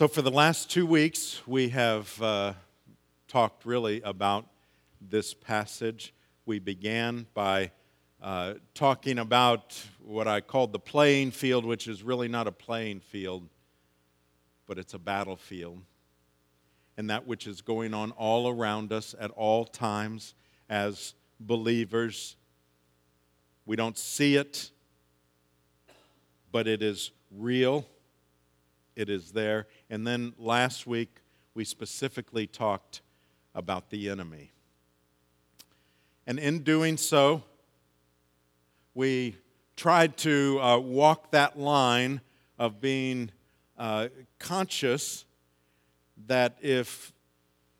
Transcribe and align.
So, 0.00 0.08
for 0.08 0.22
the 0.22 0.30
last 0.30 0.70
two 0.70 0.86
weeks, 0.86 1.42
we 1.46 1.68
have 1.68 2.22
uh, 2.22 2.54
talked 3.28 3.66
really 3.66 4.00
about 4.00 4.46
this 4.98 5.34
passage. 5.34 6.14
We 6.46 6.58
began 6.58 7.26
by 7.34 7.72
uh, 8.22 8.54
talking 8.72 9.18
about 9.18 9.78
what 10.02 10.26
I 10.26 10.40
called 10.40 10.72
the 10.72 10.78
playing 10.78 11.32
field, 11.32 11.66
which 11.66 11.86
is 11.86 12.02
really 12.02 12.28
not 12.28 12.46
a 12.46 12.50
playing 12.50 13.00
field, 13.00 13.46
but 14.66 14.78
it's 14.78 14.94
a 14.94 14.98
battlefield. 14.98 15.82
And 16.96 17.10
that 17.10 17.26
which 17.26 17.46
is 17.46 17.60
going 17.60 17.92
on 17.92 18.12
all 18.12 18.48
around 18.48 18.94
us 18.94 19.14
at 19.20 19.30
all 19.32 19.66
times 19.66 20.34
as 20.70 21.12
believers. 21.38 22.36
We 23.66 23.76
don't 23.76 23.98
see 23.98 24.36
it, 24.36 24.70
but 26.50 26.66
it 26.66 26.82
is 26.82 27.10
real 27.30 27.84
it 29.00 29.08
is 29.08 29.32
there. 29.32 29.66
And 29.88 30.06
then 30.06 30.34
last 30.38 30.86
week, 30.86 31.22
we 31.54 31.64
specifically 31.64 32.46
talked 32.46 33.00
about 33.54 33.88
the 33.88 34.10
enemy. 34.10 34.52
And 36.26 36.38
in 36.38 36.60
doing 36.60 36.98
so, 36.98 37.42
we 38.94 39.36
tried 39.76 40.18
to 40.18 40.60
uh, 40.60 40.78
walk 40.78 41.30
that 41.30 41.58
line 41.58 42.20
of 42.58 42.80
being 42.80 43.30
uh, 43.78 44.08
conscious 44.38 45.24
that 46.26 46.58
if, 46.60 47.14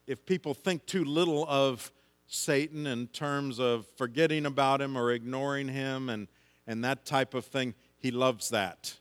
if 0.07 0.25
people 0.25 0.55
think 0.55 0.87
too 0.87 1.05
little 1.05 1.45
of 1.47 1.93
Satan 2.27 2.87
in 2.87 3.09
terms 3.09 3.61
of 3.61 3.87
forgetting 3.97 4.47
about 4.47 4.81
him 4.81 4.97
or 4.97 5.13
ignoring 5.13 5.69
him 5.69 6.09
and, 6.09 6.29
and 6.67 6.83
that 6.83 7.05
type 7.05 7.35
of 7.35 7.45
thing, 7.45 7.75
he 7.99 8.11
loves 8.11 8.49
that 8.49 8.97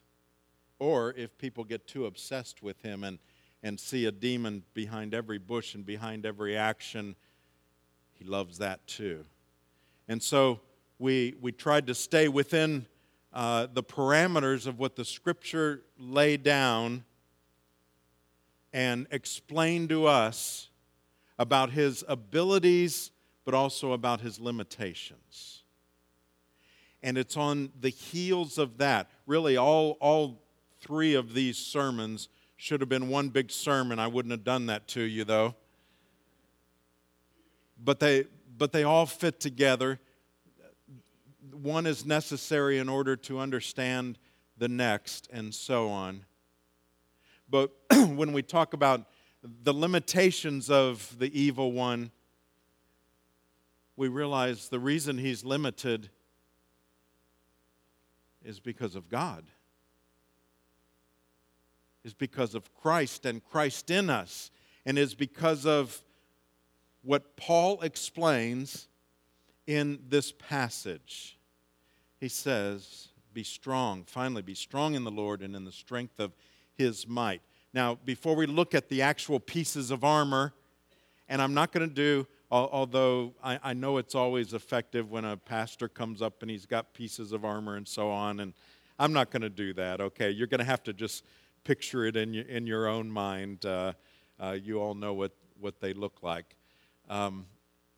or 0.79 1.13
if 1.17 1.37
people 1.37 1.63
get 1.63 1.85
too 1.85 2.05
obsessed 2.05 2.63
with 2.63 2.81
him 2.81 3.03
and, 3.03 3.19
and 3.61 3.79
see 3.79 4.05
a 4.05 4.11
demon 4.11 4.63
behind 4.73 5.13
every 5.13 5.37
bush 5.37 5.75
and 5.75 5.85
behind 5.85 6.25
every 6.25 6.57
action, 6.57 7.15
he 8.13 8.25
loves 8.25 8.57
that 8.57 8.85
too. 8.87 9.25
And 10.07 10.23
so 10.23 10.61
we, 10.97 11.35
we 11.41 11.51
tried 11.51 11.87
to 11.87 11.95
stay 11.95 12.27
within 12.27 12.85
uh, 13.31 13.67
the 13.71 13.83
parameters 13.83 14.65
of 14.65 14.79
what 14.79 14.95
the 14.95 15.05
scripture 15.05 15.83
laid 15.97 16.43
down 16.43 17.03
and 18.73 19.07
explain 19.11 19.87
to 19.87 20.05
us 20.05 20.69
about 21.37 21.71
his 21.71 22.03
abilities, 22.07 23.11
but 23.45 23.53
also 23.53 23.93
about 23.93 24.21
his 24.21 24.39
limitations. 24.39 25.63
And 27.01 27.17
it's 27.17 27.37
on 27.37 27.71
the 27.79 27.89
heels 27.89 28.57
of 28.57 28.77
that, 28.79 29.09
really, 29.25 29.55
all, 29.55 29.91
all 30.01 30.41
three 30.81 31.13
of 31.13 31.33
these 31.33 31.57
sermons 31.57 32.29
should 32.57 32.81
have 32.81 32.89
been 32.89 33.09
one 33.09 33.29
big 33.29 33.51
sermon. 33.51 33.99
I 33.99 34.07
wouldn't 34.07 34.31
have 34.31 34.43
done 34.43 34.65
that 34.65 34.87
to 34.89 35.01
you, 35.01 35.23
though. 35.23 35.55
But 37.81 37.99
they, 37.99 38.25
but 38.57 38.71
they 38.71 38.83
all 38.83 39.05
fit 39.05 39.39
together. 39.39 39.99
One 41.51 41.85
is 41.85 42.05
necessary 42.05 42.77
in 42.77 42.89
order 42.89 43.15
to 43.15 43.39
understand 43.39 44.17
the 44.57 44.67
next, 44.67 45.29
and 45.31 45.53
so 45.53 45.87
on. 45.89 46.25
But 47.49 47.71
when 47.91 48.33
we 48.33 48.41
talk 48.41 48.73
about 48.73 49.05
the 49.41 49.73
limitations 49.73 50.69
of 50.69 51.15
the 51.17 51.39
evil 51.39 51.71
one, 51.71 52.11
we 53.95 54.09
realize 54.09 54.67
the 54.67 54.79
reason 54.79 55.17
he's 55.17 55.45
limited 55.45 56.09
is 58.43 58.59
because 58.59 58.95
of 58.95 59.09
God 59.09 59.45
is 62.03 62.13
because 62.13 62.55
of 62.55 62.73
Christ 62.73 63.25
and 63.25 63.43
Christ 63.43 63.89
in 63.89 64.09
us, 64.09 64.51
and 64.85 64.97
is 64.97 65.15
because 65.15 65.65
of 65.65 66.01
what 67.01 67.35
Paul 67.35 67.81
explains 67.81 68.87
in 69.67 69.99
this 70.07 70.31
passage. 70.31 71.37
He 72.19 72.27
says, 72.27 73.09
Be 73.33 73.43
strong, 73.43 74.03
finally, 74.05 74.41
be 74.41 74.55
strong 74.55 74.95
in 74.95 75.03
the 75.03 75.11
Lord 75.11 75.41
and 75.41 75.55
in 75.55 75.65
the 75.65 75.71
strength 75.71 76.19
of 76.19 76.35
his 76.75 77.07
might. 77.07 77.41
Now, 77.73 77.99
before 78.03 78.35
we 78.35 78.47
look 78.47 78.73
at 78.73 78.89
the 78.89 79.01
actual 79.01 79.39
pieces 79.39 79.91
of 79.91 80.03
armor, 80.03 80.53
and 81.27 81.41
I'm 81.41 81.53
not 81.53 81.71
going 81.71 81.87
to 81.87 81.93
do, 81.93 82.25
although 82.49 83.33
I, 83.43 83.59
I, 83.61 83.73
know 83.73 83.97
it's 83.97 84.15
always 84.15 84.53
effective 84.53 85.11
when 85.11 85.23
a 85.23 85.37
pastor 85.37 85.87
comes 85.87 86.21
up 86.21 86.41
and 86.41 86.49
he's 86.49 86.65
got 86.65 86.93
pieces 86.95 87.31
of 87.31 87.45
armor 87.45 87.75
and 87.75 87.87
so 87.87 88.09
on, 88.09 88.39
and 88.39 88.53
I'm 88.97 89.13
not 89.13 89.29
going 89.29 89.43
to 89.43 89.49
do 89.49 89.73
that, 89.75 90.01
okay? 90.01 90.31
You're 90.31 90.47
going 90.47 90.59
to 90.59 90.65
have 90.65 90.83
to 90.83 90.93
just 90.93 91.23
picture 91.63 92.05
it 92.05 92.15
in 92.15 92.33
your, 92.33 92.45
in 92.45 92.67
your 92.67 92.87
own 92.87 93.11
mind. 93.11 93.65
Uh, 93.65 93.93
uh, 94.39 94.57
you 94.61 94.79
all 94.79 94.93
know 94.93 95.13
what, 95.13 95.31
what 95.59 95.79
they 95.79 95.93
look 95.93 96.23
like. 96.23 96.55
Um, 97.09 97.45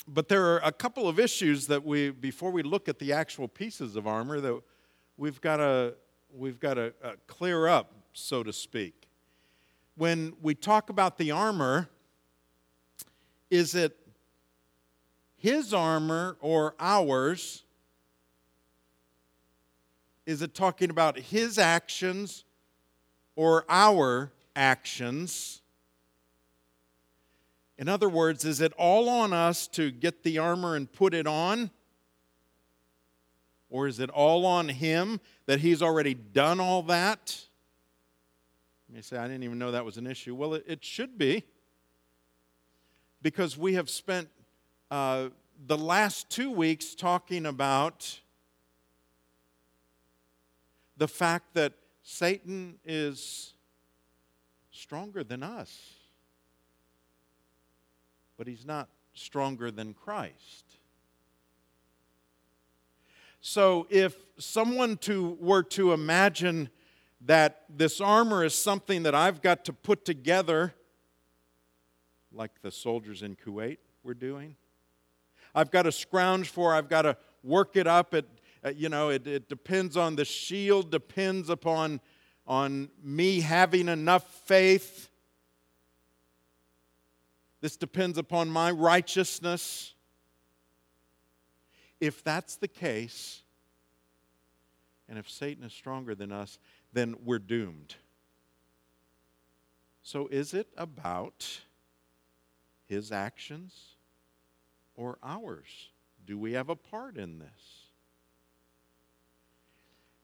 but 0.07 0.27
there 0.27 0.45
are 0.45 0.61
a 0.63 0.71
couple 0.71 1.07
of 1.07 1.19
issues 1.19 1.67
that 1.67 1.85
we, 1.85 2.09
before 2.09 2.51
we 2.51 2.63
look 2.63 2.89
at 2.89 2.99
the 2.99 3.13
actual 3.13 3.47
pieces 3.47 3.95
of 3.95 4.07
armor, 4.07 4.39
that 4.39 4.61
we've 5.17 5.39
got 5.41 5.57
to 5.57 5.95
we've 6.33 6.59
got 6.59 6.75
to 6.75 6.93
uh, 7.03 7.11
clear 7.27 7.67
up, 7.67 7.93
so 8.13 8.43
to 8.43 8.53
speak. 8.53 9.07
When 9.95 10.33
we 10.41 10.55
talk 10.55 10.89
about 10.89 11.17
the 11.17 11.31
armor, 11.31 11.89
is 13.49 13.75
it 13.75 13.97
his 15.35 15.73
armor 15.73 16.37
or 16.39 16.75
ours? 16.79 17.63
Is 20.25 20.41
it 20.41 20.55
talking 20.55 20.89
about 20.89 21.19
his 21.19 21.57
actions 21.57 22.45
or 23.35 23.65
our 23.69 24.31
actions. 24.55 25.61
In 27.77 27.89
other 27.89 28.09
words, 28.09 28.45
is 28.45 28.61
it 28.61 28.73
all 28.77 29.09
on 29.09 29.33
us 29.33 29.67
to 29.69 29.91
get 29.91 30.23
the 30.23 30.37
armor 30.37 30.75
and 30.75 30.91
put 30.91 31.13
it 31.13 31.25
on? 31.25 31.71
Or 33.69 33.87
is 33.87 33.99
it 33.99 34.09
all 34.09 34.45
on 34.45 34.69
Him 34.69 35.19
that 35.45 35.61
He's 35.61 35.81
already 35.81 36.13
done 36.13 36.59
all 36.59 36.83
that? 36.83 37.45
You 38.93 39.01
say, 39.01 39.17
I 39.17 39.23
didn't 39.27 39.43
even 39.43 39.57
know 39.57 39.71
that 39.71 39.85
was 39.85 39.97
an 39.97 40.05
issue. 40.05 40.35
Well, 40.35 40.55
it, 40.55 40.65
it 40.67 40.83
should 40.83 41.17
be. 41.17 41.43
Because 43.21 43.57
we 43.57 43.75
have 43.75 43.89
spent 43.89 44.27
uh, 44.89 45.29
the 45.65 45.77
last 45.77 46.29
two 46.29 46.51
weeks 46.51 46.93
talking 46.93 47.45
about 47.45 48.19
the 50.97 51.07
fact 51.07 51.53
that 51.53 51.73
Satan 52.03 52.79
is 52.85 53.53
stronger 54.71 55.23
than 55.23 55.43
us, 55.43 55.93
but 58.37 58.47
he's 58.47 58.65
not 58.65 58.89
stronger 59.13 59.71
than 59.71 59.93
Christ. 59.93 60.65
So 63.41 63.87
if 63.89 64.15
someone 64.37 64.97
to, 64.97 65.37
were 65.39 65.63
to 65.63 65.93
imagine 65.93 66.69
that 67.25 67.63
this 67.69 67.99
armor 67.99 68.43
is 68.43 68.53
something 68.53 69.03
that 69.03 69.15
I've 69.15 69.41
got 69.41 69.65
to 69.65 69.73
put 69.73 70.05
together, 70.05 70.73
like 72.31 72.51
the 72.61 72.71
soldiers 72.71 73.21
in 73.21 73.35
Kuwait 73.35 73.77
were 74.03 74.13
doing, 74.13 74.55
I've 75.53 75.71
got 75.71 75.83
to 75.83 75.91
scrounge 75.91 76.49
for, 76.49 76.73
I've 76.73 76.89
got 76.89 77.03
to 77.03 77.17
work 77.43 77.75
it 77.75 77.87
up 77.87 78.13
at 78.13 78.25
uh, 78.63 78.69
you 78.69 78.89
know, 78.89 79.09
it, 79.09 79.25
it 79.25 79.49
depends 79.49 79.97
on 79.97 80.15
the 80.15 80.25
shield, 80.25 80.91
depends 80.91 81.49
upon 81.49 81.99
on 82.47 82.89
me 83.01 83.39
having 83.39 83.87
enough 83.87 84.27
faith. 84.45 85.09
This 87.61 87.77
depends 87.77 88.17
upon 88.17 88.49
my 88.49 88.71
righteousness. 88.71 89.93
If 91.99 92.23
that's 92.23 92.55
the 92.55 92.67
case, 92.67 93.43
and 95.07 95.19
if 95.19 95.29
Satan 95.29 95.63
is 95.63 95.73
stronger 95.73 96.15
than 96.15 96.31
us, 96.31 96.57
then 96.93 97.15
we're 97.23 97.39
doomed. 97.39 97.95
So, 100.03 100.27
is 100.27 100.53
it 100.53 100.67
about 100.77 101.61
his 102.85 103.11
actions 103.11 103.95
or 104.95 105.19
ours? 105.23 105.89
Do 106.25 106.37
we 106.39 106.53
have 106.53 106.69
a 106.69 106.75
part 106.75 107.17
in 107.17 107.39
this? 107.39 107.80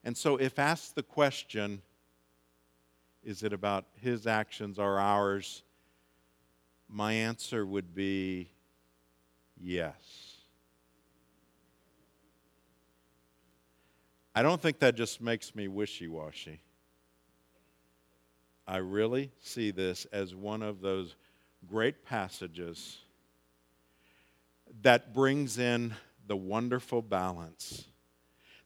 And 0.03 0.15
so, 0.15 0.37
if 0.37 0.59
asked 0.59 0.95
the 0.95 1.03
question, 1.03 1.81
is 3.23 3.43
it 3.43 3.51
about 3.51 3.85
his 3.99 4.25
actions 4.25 4.79
or 4.79 4.99
ours? 4.99 5.63
My 6.87 7.13
answer 7.13 7.65
would 7.65 7.93
be 7.93 8.49
yes. 9.59 10.37
I 14.33 14.43
don't 14.43 14.61
think 14.61 14.79
that 14.79 14.95
just 14.95 15.19
makes 15.19 15.55
me 15.55 15.67
wishy 15.67 16.07
washy. 16.07 16.61
I 18.67 18.77
really 18.77 19.31
see 19.41 19.71
this 19.71 20.05
as 20.11 20.35
one 20.35 20.61
of 20.61 20.81
those 20.81 21.15
great 21.65 22.05
passages 22.05 22.99
that 24.81 25.13
brings 25.13 25.57
in 25.57 25.95
the 26.27 26.35
wonderful 26.35 27.01
balance. 27.01 27.85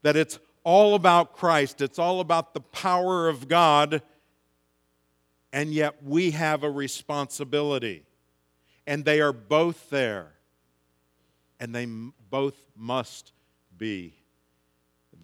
That 0.02 0.16
it's 0.16 0.40
all 0.64 0.96
about 0.96 1.34
Christ, 1.36 1.82
it's 1.82 2.00
all 2.00 2.20
about 2.20 2.54
the 2.54 2.62
power 2.62 3.28
of 3.28 3.48
God, 3.48 4.02
and 5.54 5.74
yet 5.74 6.04
we 6.04 6.32
have 6.32 6.64
a 6.64 6.72
responsibility. 6.72 8.04
And 8.88 9.06
they 9.06 9.22
are 9.22 9.34
both 9.34 9.90
there. 9.90 10.34
And 11.60 11.76
they 11.76 11.86
both 11.86 12.56
must 12.76 13.34
be 13.78 14.16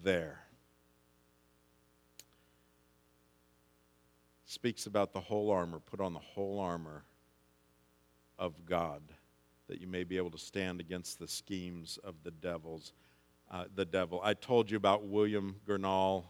there. 0.04 0.40
Speaks 4.44 4.86
about 4.86 5.12
the 5.12 5.20
whole 5.20 5.50
armor. 5.50 5.80
Put 5.80 6.00
on 6.00 6.12
the 6.12 6.20
whole 6.20 6.60
armor 6.60 7.04
of 8.38 8.64
God 8.64 9.02
that 9.68 9.80
you 9.80 9.86
may 9.86 10.04
be 10.04 10.16
able 10.16 10.30
to 10.30 10.38
stand 10.38 10.80
against 10.80 11.18
the 11.18 11.28
schemes 11.28 11.98
of 12.02 12.14
the 12.24 12.30
devils. 12.30 12.92
Uh, 13.50 13.64
the 13.74 13.86
devil. 13.86 14.20
I 14.22 14.34
told 14.34 14.70
you 14.70 14.76
about 14.76 15.06
William 15.06 15.56
Gurnall. 15.66 16.24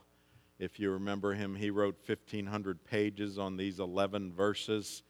If 0.60 0.78
you 0.78 0.92
remember 0.92 1.34
him, 1.34 1.56
he 1.56 1.70
wrote 1.70 1.96
1,500 2.06 2.84
pages 2.84 3.38
on 3.38 3.56
these 3.56 3.80
11 3.80 4.32
verses. 4.32 5.02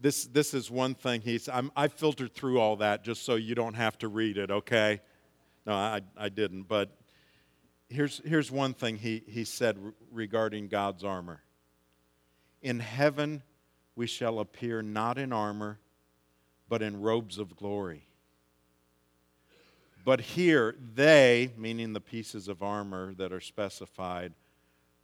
This, 0.00 0.24
this 0.24 0.54
is 0.54 0.70
one 0.70 0.94
thing 0.94 1.20
he's, 1.20 1.46
I'm, 1.46 1.70
I 1.76 1.88
filtered 1.88 2.34
through 2.34 2.60
all 2.60 2.76
that 2.76 3.04
just 3.04 3.26
so 3.26 3.34
you 3.34 3.54
don't 3.54 3.74
have 3.74 3.98
to 3.98 4.08
read 4.08 4.38
it, 4.38 4.50
okay? 4.50 5.02
No, 5.66 5.74
I, 5.74 6.00
I 6.16 6.30
didn't. 6.30 6.62
But 6.62 6.96
here's, 7.90 8.22
here's 8.24 8.50
one 8.50 8.72
thing 8.72 8.96
he, 8.96 9.22
he 9.26 9.44
said 9.44 9.78
regarding 10.10 10.68
God's 10.68 11.04
armor 11.04 11.42
In 12.62 12.80
heaven 12.80 13.42
we 13.94 14.06
shall 14.06 14.38
appear 14.38 14.80
not 14.80 15.18
in 15.18 15.34
armor, 15.34 15.78
but 16.70 16.80
in 16.80 17.02
robes 17.02 17.36
of 17.36 17.54
glory. 17.54 18.07
But 20.08 20.22
here, 20.22 20.74
they, 20.94 21.52
meaning 21.58 21.92
the 21.92 22.00
pieces 22.00 22.48
of 22.48 22.62
armor 22.62 23.12
that 23.18 23.30
are 23.30 23.42
specified, 23.42 24.32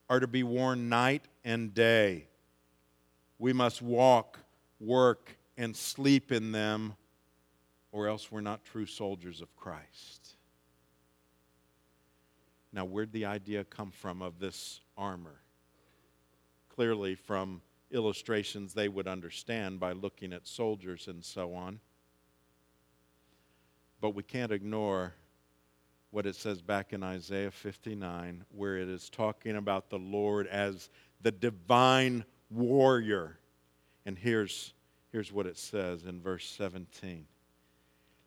are 0.08 0.18
to 0.18 0.26
be 0.26 0.42
worn 0.42 0.88
night 0.88 1.26
and 1.44 1.74
day. 1.74 2.26
We 3.38 3.52
must 3.52 3.82
walk, 3.82 4.38
work, 4.80 5.36
and 5.58 5.76
sleep 5.76 6.32
in 6.32 6.52
them, 6.52 6.94
or 7.92 8.08
else 8.08 8.32
we're 8.32 8.40
not 8.40 8.64
true 8.64 8.86
soldiers 8.86 9.42
of 9.42 9.54
Christ. 9.56 10.36
Now, 12.72 12.86
where'd 12.86 13.12
the 13.12 13.26
idea 13.26 13.62
come 13.64 13.90
from 13.90 14.22
of 14.22 14.38
this 14.38 14.80
armor? 14.96 15.42
Clearly, 16.70 17.14
from 17.14 17.60
illustrations 17.90 18.72
they 18.72 18.88
would 18.88 19.06
understand 19.06 19.78
by 19.78 19.92
looking 19.92 20.32
at 20.32 20.46
soldiers 20.48 21.08
and 21.08 21.22
so 21.22 21.52
on. 21.52 21.80
But 24.04 24.14
we 24.14 24.22
can't 24.22 24.52
ignore 24.52 25.14
what 26.10 26.26
it 26.26 26.36
says 26.36 26.60
back 26.60 26.92
in 26.92 27.02
Isaiah 27.02 27.50
59, 27.50 28.44
where 28.50 28.76
it 28.76 28.86
is 28.86 29.08
talking 29.08 29.56
about 29.56 29.88
the 29.88 29.96
Lord 29.96 30.46
as 30.48 30.90
the 31.22 31.32
divine 31.32 32.26
warrior. 32.50 33.38
And 34.04 34.18
here's, 34.18 34.74
here's 35.10 35.32
what 35.32 35.46
it 35.46 35.56
says 35.56 36.04
in 36.04 36.20
verse 36.20 36.44
17 36.44 37.24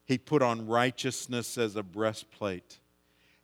He 0.05 0.17
put 0.17 0.41
on 0.41 0.65
righteousness 0.65 1.59
as 1.59 1.75
a 1.75 1.83
breastplate 1.83 2.79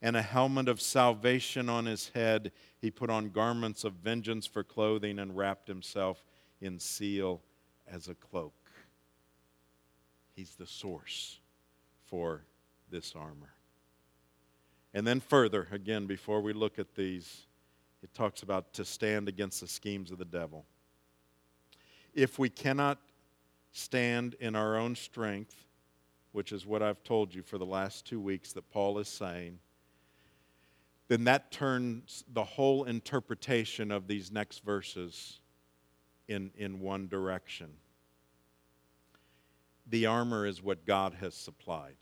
and 0.02 0.16
a 0.16 0.22
helmet 0.22 0.66
of 0.66 0.80
salvation 0.80 1.68
on 1.68 1.86
his 1.86 2.08
head. 2.16 2.50
He 2.80 2.90
put 2.90 3.10
on 3.10 3.30
garments 3.30 3.84
of 3.84 3.92
vengeance 3.92 4.44
for 4.44 4.64
clothing 4.64 5.20
and 5.20 5.36
wrapped 5.36 5.68
himself 5.68 6.24
in 6.60 6.80
seal 6.80 7.42
as 7.86 8.08
a 8.08 8.14
cloak. 8.16 8.54
He's 10.34 10.56
the 10.56 10.66
source 10.66 11.38
for 12.06 12.44
this 12.90 13.14
armor. 13.16 13.54
And 14.92 15.06
then 15.06 15.20
further, 15.20 15.66
again, 15.72 16.06
before 16.06 16.40
we 16.40 16.52
look 16.52 16.78
at 16.78 16.94
these, 16.94 17.46
it 18.02 18.14
talks 18.14 18.42
about 18.42 18.72
to 18.74 18.84
stand 18.84 19.28
against 19.28 19.60
the 19.60 19.66
schemes 19.66 20.10
of 20.10 20.18
the 20.18 20.24
devil. 20.24 20.64
If 22.12 22.38
we 22.38 22.48
cannot 22.48 22.98
stand 23.72 24.36
in 24.38 24.54
our 24.54 24.76
own 24.76 24.94
strength, 24.94 25.56
which 26.32 26.52
is 26.52 26.66
what 26.66 26.82
I've 26.82 27.02
told 27.02 27.34
you 27.34 27.42
for 27.42 27.58
the 27.58 27.66
last 27.66 28.06
two 28.06 28.20
weeks 28.20 28.52
that 28.52 28.70
Paul 28.70 28.98
is 28.98 29.08
saying, 29.08 29.58
then 31.08 31.24
that 31.24 31.50
turns 31.50 32.24
the 32.32 32.44
whole 32.44 32.84
interpretation 32.84 33.90
of 33.90 34.06
these 34.06 34.30
next 34.30 34.64
verses 34.64 35.40
in, 36.28 36.50
in 36.56 36.80
one 36.80 37.08
direction. 37.08 37.68
The 39.86 40.06
armor 40.06 40.46
is 40.46 40.62
what 40.62 40.86
God 40.86 41.14
has 41.20 41.34
supplied. 41.34 41.96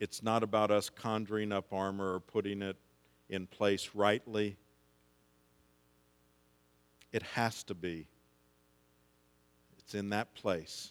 It's 0.00 0.22
not 0.22 0.42
about 0.42 0.70
us 0.70 0.90
conjuring 0.90 1.52
up 1.52 1.72
armor 1.72 2.14
or 2.14 2.20
putting 2.20 2.62
it 2.62 2.76
in 3.28 3.46
place 3.46 3.90
rightly. 3.94 4.56
It 7.12 7.22
has 7.22 7.62
to 7.64 7.74
be. 7.74 8.08
It's 9.78 9.94
in 9.94 10.10
that 10.10 10.34
place 10.34 10.90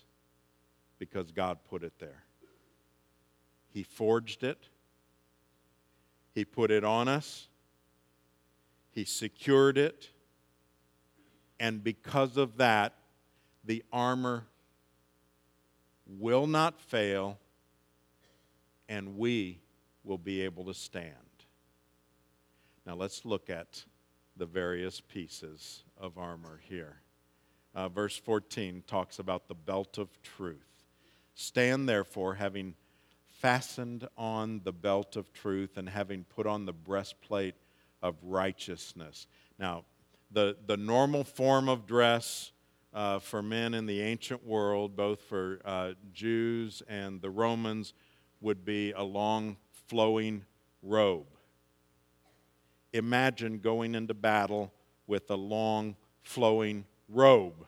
because 0.99 1.31
God 1.31 1.57
put 1.69 1.83
it 1.83 1.93
there. 1.99 2.23
He 3.69 3.83
forged 3.83 4.43
it. 4.43 4.67
He 6.33 6.45
put 6.45 6.71
it 6.71 6.83
on 6.83 7.07
us, 7.07 7.47
He 8.91 9.05
secured 9.05 9.77
it, 9.77 10.09
and 11.59 11.83
because 11.83 12.37
of 12.37 12.57
that, 12.57 12.95
the 13.63 13.83
armor 13.93 14.47
will 16.19 16.47
not 16.47 16.79
fail, 16.79 17.39
and 18.87 19.17
we 19.17 19.59
will 20.03 20.17
be 20.17 20.41
able 20.41 20.65
to 20.65 20.73
stand. 20.73 21.13
Now 22.85 22.95
let's 22.95 23.25
look 23.25 23.49
at 23.49 23.85
the 24.35 24.45
various 24.45 24.99
pieces 24.99 25.83
of 25.97 26.17
armor 26.17 26.59
here. 26.67 27.01
Uh, 27.75 27.89
verse 27.89 28.17
14 28.17 28.83
talks 28.85 29.19
about 29.19 29.47
the 29.47 29.55
belt 29.55 29.97
of 29.97 30.09
truth. 30.21 30.85
Stand 31.35 31.89
therefore, 31.89 32.35
having 32.35 32.75
fastened 33.27 34.07
on 34.17 34.61
the 34.63 34.71
belt 34.71 35.15
of 35.15 35.33
truth 35.33 35.77
and 35.77 35.89
having 35.89 36.23
put 36.23 36.45
on 36.45 36.65
the 36.65 36.73
breastplate 36.73 37.55
of 38.01 38.15
righteousness. 38.21 39.27
Now, 39.57 39.85
the, 40.31 40.57
the 40.65 40.77
normal 40.77 41.23
form 41.23 41.69
of 41.69 41.85
dress 41.85 42.51
uh, 42.93 43.19
for 43.19 43.41
men 43.41 43.73
in 43.73 43.85
the 43.85 44.01
ancient 44.01 44.45
world, 44.45 44.95
both 44.95 45.21
for 45.21 45.59
uh, 45.65 45.93
Jews 46.11 46.83
and 46.87 47.21
the 47.21 47.29
Romans, 47.29 47.93
would 48.39 48.63
be 48.63 48.91
a 48.91 49.03
long 49.03 49.57
flowing 49.87 50.45
robe. 50.81 51.25
Imagine 52.91 53.59
going 53.59 53.95
into 53.95 54.13
battle 54.13 54.71
with 55.07 55.29
a 55.31 55.35
long 55.35 55.95
flowing 56.21 56.85
robe. 57.09 57.65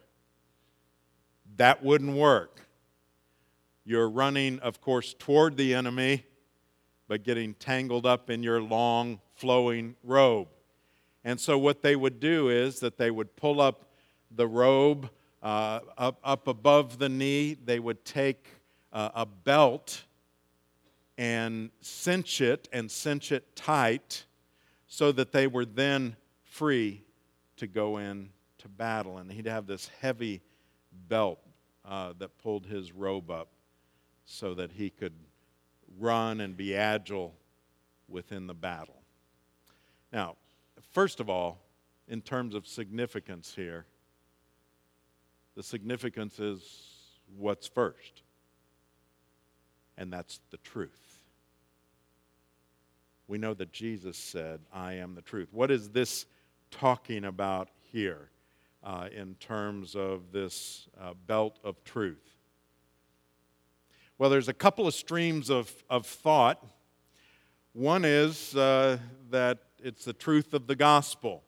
That 1.58 1.84
wouldn't 1.84 2.16
work. 2.16 2.62
You're 3.84 4.10
running, 4.10 4.60
of 4.60 4.82
course, 4.82 5.16
toward 5.18 5.58
the 5.58 5.74
enemy, 5.74 6.26
but 7.08 7.24
getting 7.24 7.54
tangled 7.54 8.06
up 8.06 8.30
in 8.30 8.44
your 8.44 8.62
long, 8.62 9.20
flowing 9.36 9.96
robe. 10.04 10.48
And 11.24 11.40
so, 11.40 11.58
what 11.58 11.82
they 11.82 11.96
would 11.96 12.20
do 12.20 12.50
is 12.50 12.80
that 12.80 12.98
they 12.98 13.10
would 13.10 13.36
pull 13.36 13.62
up 13.62 13.86
the 14.36 14.48
robe 14.48 15.10
uh, 15.42 15.80
up, 15.98 16.20
up 16.24 16.48
above 16.48 16.98
the 16.98 17.10
knee, 17.10 17.54
they 17.54 17.80
would 17.80 18.04
take 18.06 18.48
uh, 18.92 19.10
a 19.14 19.26
belt 19.26 20.04
and 21.18 21.70
cinch 21.82 22.42
it 22.42 22.68
and 22.74 22.90
cinch 22.90 23.32
it 23.32 23.56
tight 23.56 24.26
so 24.88 25.12
that 25.12 25.32
they 25.32 25.48
were 25.48 25.66
then 25.66 26.16
free 26.44 27.04
to 27.58 27.68
go 27.68 27.98
in 27.98 28.30
to 28.58 28.68
battle. 28.68 29.18
And 29.18 29.32
he'd 29.32 29.46
have 29.46 29.68
this 29.68 29.90
heavy 30.02 30.42
belt 31.08 31.40
uh, 31.86 32.14
that 32.20 32.38
pulled 32.40 32.66
his 32.66 32.92
robe 32.92 33.30
up 33.30 33.50
so 34.26 34.54
that 34.56 34.72
he 34.72 34.90
could 34.90 35.14
run 36.00 36.42
and 36.42 36.58
be 36.58 36.76
agile 36.76 37.36
within 38.08 38.48
the 38.48 38.54
battle. 38.54 39.02
Now, 40.12 40.36
first 40.92 41.20
of 41.20 41.30
all, 41.30 41.60
in 42.08 42.22
terms 42.22 42.56
of 42.56 42.68
significance 42.68 43.54
here, 43.56 43.86
the 45.56 45.64
significance 45.64 46.40
is 46.40 46.62
what's 47.38 47.68
first, 47.68 48.24
and 49.98 50.12
that's 50.12 50.40
the 50.52 50.58
truth. 50.58 51.20
We 53.28 53.38
know 53.38 53.54
that 53.56 53.72
Jesus 53.72 54.18
said, 54.18 54.60
I 54.72 54.94
am 54.94 55.16
the 55.16 55.22
truth. 55.22 55.50
What 55.52 55.72
is 55.72 55.90
this 55.90 56.26
talking 56.70 57.26
about 57.26 57.70
here 57.92 58.30
uh, 58.84 59.08
in 59.16 59.36
terms 59.36 59.96
of 59.96 60.32
this 60.32 60.88
uh, 61.02 61.14
belt 61.26 61.58
of 61.64 61.84
truth? 61.84 62.36
Well, 64.18 64.30
there's 64.30 64.48
a 64.48 64.54
couple 64.54 64.88
of 64.88 64.94
streams 64.94 65.50
of, 65.50 65.74
of 65.90 66.06
thought. 66.06 66.64
One 67.74 68.06
is 68.06 68.56
uh, 68.56 69.00
that 69.32 69.60
it's 69.84 70.06
the 70.06 70.14
truth 70.14 70.54
of 70.54 70.68
the 70.68 70.76
gospel. 70.76 71.44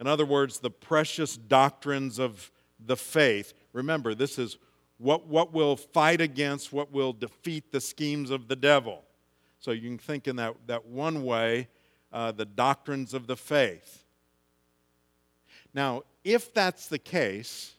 In 0.00 0.06
other 0.06 0.26
words, 0.26 0.58
the 0.58 0.70
precious 0.70 1.36
doctrines 1.36 2.18
of 2.18 2.50
the 2.78 2.96
faith. 2.96 3.54
Remember, 3.72 4.14
this 4.14 4.38
is 4.38 4.58
what, 4.98 5.26
what 5.26 5.52
will 5.52 5.76
fight 5.76 6.20
against, 6.20 6.72
what 6.72 6.92
will 6.92 7.12
defeat 7.12 7.72
the 7.72 7.80
schemes 7.80 8.30
of 8.30 8.48
the 8.48 8.56
devil. 8.56 9.02
So 9.58 9.70
you 9.70 9.88
can 9.88 9.98
think 9.98 10.28
in 10.28 10.36
that, 10.36 10.54
that 10.66 10.86
one 10.86 11.24
way, 11.24 11.68
uh, 12.12 12.32
the 12.32 12.44
doctrines 12.44 13.14
of 13.14 13.26
the 13.26 13.36
faith. 13.36 14.04
Now, 15.74 16.02
if 16.24 16.54
that's 16.54 16.86
the 16.86 16.98
case, 16.98 17.74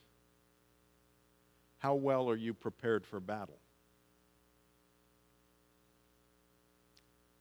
how 1.79 1.95
well 1.95 2.29
are 2.29 2.35
you 2.35 2.53
prepared 2.53 3.05
for 3.05 3.19
battle? 3.19 3.57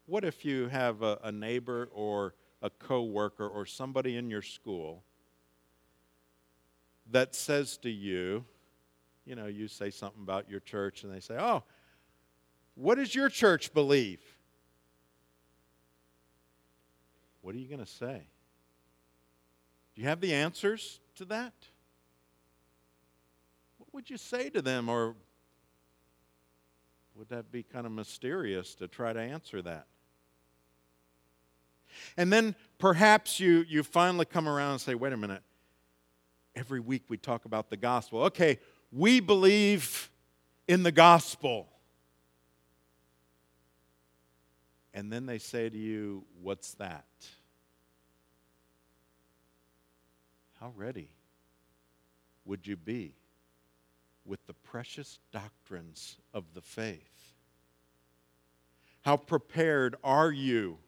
What 0.07 0.25
if 0.25 0.45
you 0.45 0.69
have 0.69 1.03
a, 1.03 1.19
a 1.25 1.33
neighbor 1.33 1.89
or 1.93 2.35
a 2.63 2.71
coworker 2.71 3.47
or 3.47 3.67
somebody 3.67 4.17
in 4.17 4.31
your 4.31 4.43
school 4.43 5.03
that 7.11 7.35
says 7.35 7.77
to 7.79 7.91
you, 7.91 8.45
you 9.25 9.35
know, 9.35 9.47
you 9.47 9.69
say 9.69 9.91
something 9.91 10.23
about 10.23 10.49
your 10.51 10.61
church 10.61 11.03
and 11.05 11.13
they 11.13 11.21
say, 11.21 11.37
"Oh, 11.39 11.63
what 12.75 12.97
does 12.97 13.15
your 13.15 13.29
church 13.29 13.73
believe?" 13.73 14.21
What 17.47 17.55
are 17.55 17.59
you 17.59 17.69
going 17.69 17.79
to 17.79 17.87
say? 17.87 18.27
Do 19.95 20.03
you 20.03 20.09
have 20.09 20.21
the 20.21 20.35
answers 20.35 20.99
to 21.15 21.25
that? 21.27 21.55
What 23.79 23.89
would 23.93 24.11
you 24.11 24.17
say 24.17 24.51
to 24.51 24.61
them 24.61 24.89
or 24.89 25.15
would 27.15 27.29
that 27.29 27.53
be 27.53 27.63
kind 27.63 27.87
of 27.87 27.93
mysterious 27.93 28.75
to 28.75 28.89
try 28.89 29.13
to 29.13 29.21
answer 29.21 29.63
that? 29.63 29.87
And 32.17 32.33
then 32.33 32.57
perhaps 32.79 33.39
you, 33.39 33.65
you 33.69 33.85
finally 33.85 34.25
come 34.27 34.49
around 34.49 34.73
and 34.73 34.81
say, 34.81 34.97
wait 34.97 35.13
a 35.13 35.17
minute, 35.17 35.43
every 36.57 36.81
week 36.81 37.05
we 37.09 37.19
talk 37.19 37.45
about 37.45 37.69
the 37.69 37.77
gospel. 37.77 38.23
Okay, 38.25 38.59
we 38.91 39.21
believe 39.21 40.11
in 40.67 40.83
the 40.83 40.91
gospel. 40.91 41.69
And 44.95 45.13
then 45.13 45.27
they 45.27 45.39
say 45.39 45.69
to 45.69 45.77
you, 45.77 46.25
What's 46.43 46.73
that? 46.75 47.05
How 50.59 50.73
ready 50.75 51.11
would 52.47 52.67
you 52.67 52.77
be 52.77 53.15
with 54.25 54.45
the 54.47 54.55
precious 54.55 55.19
doctrines 55.31 56.17
of 56.33 56.45
the 56.55 56.63
faith? 56.63 57.35
How 59.03 59.17
prepared 59.17 59.97
are 60.03 60.33
you 60.33 60.79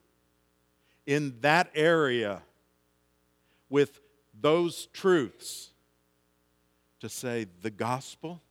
in 1.05 1.35
that 1.41 1.69
area 1.75 2.41
with 3.69 3.99
those 4.41 4.87
truths 4.87 5.69
to 6.99 7.09
say 7.09 7.47
the 7.61 7.69
gospel? 7.69 8.41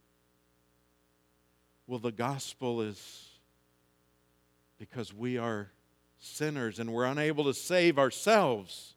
Well, 1.87 1.99
the 1.99 2.13
gospel 2.13 2.83
is 2.83 3.29
because 4.79 5.13
we 5.13 5.39
are 5.39 5.71
sinners 6.19 6.79
and 6.79 6.93
we're 6.93 7.07
unable 7.07 7.45
to 7.45 7.55
save 7.55 7.99
ourselves. 7.99 8.95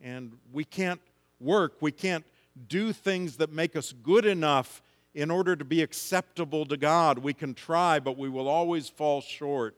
And 0.00 0.38
we 0.52 0.64
can't 0.64 1.00
work, 1.40 1.74
we 1.80 1.92
can't 1.92 2.24
do 2.68 2.92
things 2.92 3.36
that 3.36 3.52
make 3.52 3.76
us 3.76 3.92
good 4.02 4.24
enough 4.24 4.82
in 5.14 5.30
order 5.30 5.56
to 5.56 5.64
be 5.64 5.82
acceptable 5.82 6.64
to 6.66 6.76
God. 6.76 7.18
We 7.18 7.32
can 7.32 7.54
try, 7.54 7.98
but 7.98 8.16
we 8.16 8.28
will 8.28 8.48
always 8.48 8.88
fall 8.88 9.20
short 9.20 9.76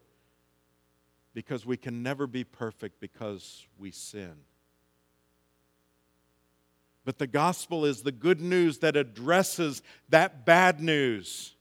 because 1.40 1.64
we 1.64 1.78
can 1.78 2.02
never 2.02 2.26
be 2.26 2.44
perfect 2.44 3.00
because 3.00 3.66
we 3.78 3.90
sin. 3.90 4.34
But 7.06 7.16
the 7.16 7.26
gospel 7.26 7.86
is 7.86 8.02
the 8.02 8.12
good 8.12 8.42
news 8.42 8.80
that 8.80 8.94
addresses 8.94 9.80
that 10.10 10.44
bad 10.44 10.82
news. 10.82 11.54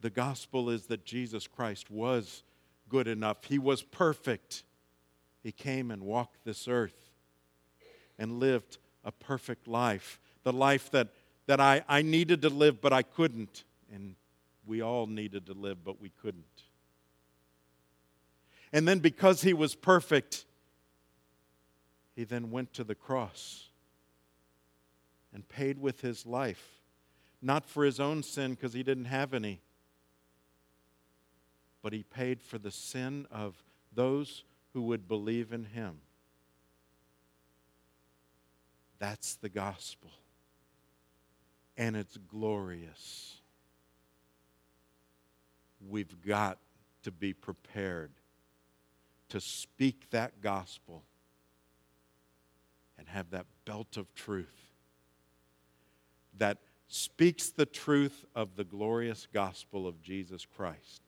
The 0.00 0.10
gospel 0.10 0.70
is 0.70 0.86
that 0.86 1.04
Jesus 1.04 1.48
Christ 1.48 1.90
was 1.90 2.44
good 2.88 3.08
enough, 3.08 3.46
He 3.46 3.58
was 3.58 3.82
perfect. 3.82 4.62
He 5.42 5.50
came 5.50 5.90
and 5.90 6.04
walked 6.04 6.44
this 6.44 6.68
earth 6.68 7.10
and 8.16 8.38
lived 8.38 8.78
a 9.02 9.10
perfect 9.10 9.66
life, 9.66 10.20
the 10.44 10.52
life 10.52 10.88
that, 10.92 11.08
that 11.48 11.58
I, 11.58 11.82
I 11.88 12.02
needed 12.02 12.42
to 12.42 12.48
live, 12.48 12.80
but 12.80 12.92
I 12.92 13.02
couldn't. 13.02 13.64
And 13.92 14.14
we 14.64 14.82
all 14.82 15.08
needed 15.08 15.46
to 15.46 15.52
live, 15.52 15.82
but 15.82 16.00
we 16.00 16.10
couldn't. 16.10 16.62
And 18.72 18.88
then 18.88 19.00
because 19.00 19.42
he 19.42 19.52
was 19.52 19.74
perfect, 19.74 20.46
he 22.16 22.24
then 22.24 22.50
went 22.50 22.72
to 22.74 22.84
the 22.84 22.94
cross 22.94 23.68
and 25.34 25.46
paid 25.48 25.78
with 25.78 26.00
his 26.00 26.24
life, 26.24 26.80
not 27.40 27.68
for 27.68 27.84
his 27.84 28.00
own 28.00 28.22
sin 28.22 28.54
because 28.54 28.72
he 28.72 28.82
didn't 28.82 29.06
have 29.06 29.34
any, 29.34 29.60
but 31.82 31.92
he 31.92 32.02
paid 32.02 32.40
for 32.40 32.58
the 32.58 32.70
sin 32.70 33.26
of 33.30 33.62
those 33.94 34.44
who 34.72 34.82
would 34.82 35.06
believe 35.06 35.52
in 35.52 35.64
him. 35.64 35.98
That's 38.98 39.34
the 39.34 39.48
gospel. 39.48 40.10
And 41.76 41.96
it's 41.96 42.16
glorious. 42.16 43.40
We've 45.90 46.24
got 46.24 46.58
to 47.02 47.10
be 47.10 47.32
prepared 47.32 48.12
to 49.32 49.40
speak 49.40 50.10
that 50.10 50.42
gospel 50.42 51.04
and 52.98 53.08
have 53.08 53.30
that 53.30 53.46
belt 53.64 53.96
of 53.96 54.14
truth 54.14 54.74
that 56.36 56.58
speaks 56.86 57.48
the 57.48 57.64
truth 57.64 58.26
of 58.34 58.56
the 58.56 58.64
glorious 58.64 59.26
gospel 59.32 59.88
of 59.88 60.02
Jesus 60.02 60.44
Christ 60.44 61.00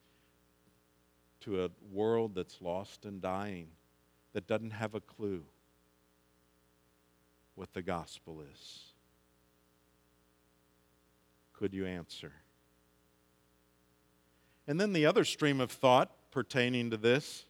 to 1.41 1.67
a 1.67 1.71
world 1.93 2.35
that's 2.35 2.63
lost 2.63 3.05
and 3.05 3.21
dying, 3.21 3.67
that 4.33 4.47
doesn't 4.47 4.71
have 4.71 4.95
a 4.95 5.01
clue 5.01 5.45
what 7.57 7.75
the 7.75 7.83
gospel 7.83 8.43
is. 8.55 8.95
Could 11.53 11.75
you 11.75 11.85
answer? 11.85 12.33
And 14.67 14.81
then 14.81 14.95
the 14.95 15.05
other 15.05 15.27
stream 15.27 15.61
of 15.61 15.71
thought 15.71 16.11
pertaining 16.31 16.89
to 16.91 16.97
this 16.97 17.45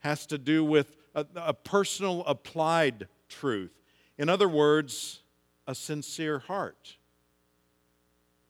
has 0.00 0.26
to 0.26 0.38
do 0.38 0.64
with 0.64 0.96
a, 1.14 1.26
a 1.36 1.54
personal 1.54 2.24
applied 2.26 3.08
truth. 3.28 3.72
In 4.16 4.28
other 4.28 4.48
words, 4.48 5.22
a 5.66 5.74
sincere 5.74 6.38
heart. 6.38 6.96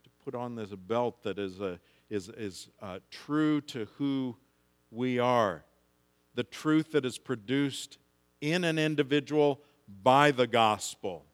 To 0.04 0.10
put 0.24 0.34
on 0.34 0.54
this 0.54 0.70
belt 0.70 1.22
that 1.22 1.38
is, 1.38 1.60
a, 1.60 1.80
is, 2.10 2.28
is 2.30 2.68
uh, 2.80 2.98
true 3.10 3.60
to 3.62 3.86
who 3.96 4.36
we 4.90 5.18
are. 5.18 5.64
The 6.34 6.44
truth 6.44 6.92
that 6.92 7.04
is 7.04 7.18
produced 7.18 7.98
in 8.40 8.64
an 8.64 8.78
individual 8.78 9.60
by 10.02 10.30
the 10.30 10.46
gospel. 10.46 11.24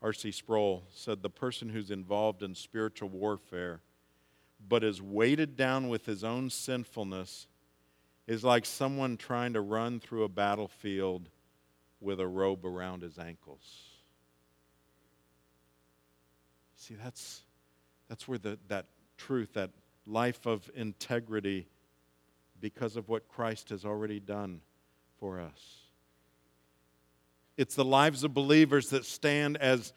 R.C. 0.00 0.30
Sproul 0.30 0.84
said 0.92 1.22
the 1.22 1.30
person 1.30 1.68
who's 1.68 1.90
involved 1.90 2.42
in 2.42 2.54
spiritual 2.54 3.08
warfare 3.08 3.80
but 4.68 4.84
is 4.84 5.00
weighted 5.00 5.56
down 5.56 5.88
with 5.88 6.06
his 6.06 6.22
own 6.22 6.50
sinfulness 6.50 7.46
is 8.26 8.44
like 8.44 8.66
someone 8.66 9.16
trying 9.16 9.54
to 9.54 9.60
run 9.60 9.98
through 10.00 10.24
a 10.24 10.28
battlefield 10.28 11.28
with 12.00 12.20
a 12.20 12.26
robe 12.26 12.64
around 12.66 13.02
his 13.02 13.18
ankles. 13.18 13.62
See, 16.76 16.94
that's, 16.94 17.42
that's 18.08 18.28
where 18.28 18.38
the, 18.38 18.58
that 18.68 18.86
truth, 19.16 19.54
that 19.54 19.70
life 20.06 20.46
of 20.46 20.70
integrity, 20.74 21.66
because 22.60 22.96
of 22.96 23.08
what 23.08 23.28
Christ 23.28 23.70
has 23.70 23.84
already 23.84 24.20
done 24.20 24.60
for 25.18 25.40
us. 25.40 25.78
It's 27.56 27.74
the 27.74 27.84
lives 27.84 28.24
of 28.24 28.34
believers 28.34 28.90
that 28.90 29.04
stand 29.04 29.56
as 29.56 29.92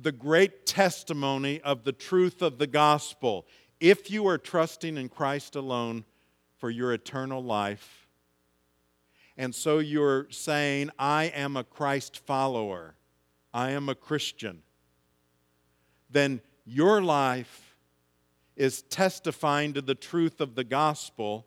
the 0.00 0.12
great 0.12 0.66
testimony 0.66 1.60
of 1.60 1.84
the 1.84 1.92
truth 1.92 2.42
of 2.42 2.58
the 2.58 2.66
gospel. 2.66 3.46
If 3.80 4.10
you 4.10 4.26
are 4.28 4.38
trusting 4.38 4.96
in 4.96 5.08
Christ 5.08 5.56
alone 5.56 6.04
for 6.58 6.70
your 6.70 6.92
eternal 6.92 7.42
life, 7.42 8.06
and 9.36 9.54
so 9.54 9.78
you're 9.78 10.28
saying, 10.30 10.90
I 10.98 11.24
am 11.24 11.56
a 11.56 11.64
Christ 11.64 12.18
follower, 12.18 12.94
I 13.52 13.70
am 13.70 13.88
a 13.88 13.94
Christian, 13.94 14.62
then 16.08 16.40
your 16.64 17.02
life 17.02 17.76
is 18.56 18.82
testifying 18.82 19.72
to 19.72 19.82
the 19.82 19.96
truth 19.96 20.40
of 20.40 20.54
the 20.54 20.64
gospel, 20.64 21.44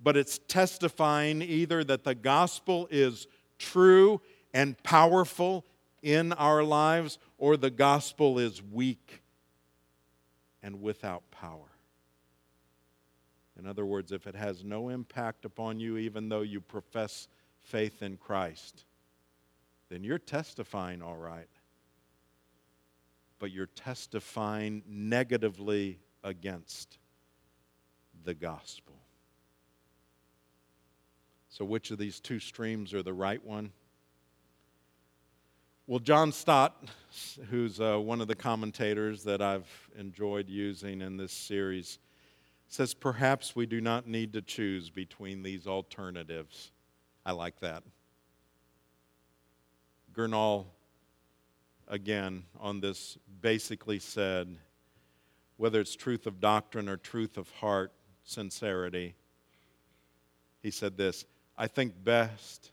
but 0.00 0.16
it's 0.16 0.38
testifying 0.46 1.42
either 1.42 1.82
that 1.82 2.04
the 2.04 2.14
gospel 2.14 2.86
is 2.90 3.26
true 3.58 4.20
and 4.54 4.80
powerful 4.84 5.64
in 6.00 6.32
our 6.34 6.62
lives, 6.62 7.18
or 7.36 7.56
the 7.56 7.70
gospel 7.70 8.38
is 8.38 8.62
weak 8.62 9.22
and 10.68 10.82
without 10.82 11.22
power. 11.30 11.70
In 13.58 13.66
other 13.66 13.86
words, 13.86 14.12
if 14.12 14.26
it 14.26 14.34
has 14.34 14.62
no 14.62 14.90
impact 14.90 15.46
upon 15.46 15.80
you, 15.80 15.96
even 15.96 16.28
though 16.28 16.42
you 16.42 16.60
profess 16.60 17.26
faith 17.62 18.02
in 18.02 18.18
Christ, 18.18 18.84
then 19.88 20.04
you're 20.04 20.18
testifying 20.18 21.00
all 21.00 21.16
right. 21.16 21.48
But 23.38 23.50
you're 23.50 23.64
testifying 23.64 24.82
negatively 24.86 26.00
against 26.22 26.98
the 28.24 28.34
gospel. 28.34 28.96
So, 31.48 31.64
which 31.64 31.90
of 31.90 31.96
these 31.96 32.20
two 32.20 32.40
streams 32.40 32.92
are 32.92 33.02
the 33.02 33.14
right 33.14 33.42
one? 33.42 33.72
Well, 35.88 36.00
John 36.00 36.32
Stott, 36.32 36.84
who's 37.48 37.80
uh, 37.80 37.96
one 37.96 38.20
of 38.20 38.28
the 38.28 38.34
commentators 38.34 39.24
that 39.24 39.40
I've 39.40 39.66
enjoyed 39.98 40.50
using 40.50 41.00
in 41.00 41.16
this 41.16 41.32
series, 41.32 41.98
says 42.66 42.92
perhaps 42.92 43.56
we 43.56 43.64
do 43.64 43.80
not 43.80 44.06
need 44.06 44.34
to 44.34 44.42
choose 44.42 44.90
between 44.90 45.42
these 45.42 45.66
alternatives. 45.66 46.72
I 47.24 47.32
like 47.32 47.58
that. 47.60 47.84
Gurnall, 50.12 50.66
again, 51.88 52.44
on 52.60 52.80
this 52.80 53.16
basically 53.40 53.98
said 53.98 54.58
whether 55.56 55.80
it's 55.80 55.96
truth 55.96 56.26
of 56.26 56.38
doctrine 56.38 56.90
or 56.90 56.98
truth 56.98 57.38
of 57.38 57.48
heart, 57.48 57.94
sincerity, 58.24 59.14
he 60.60 60.70
said 60.70 60.98
this 60.98 61.24
I 61.56 61.66
think 61.66 61.94
best 62.04 62.72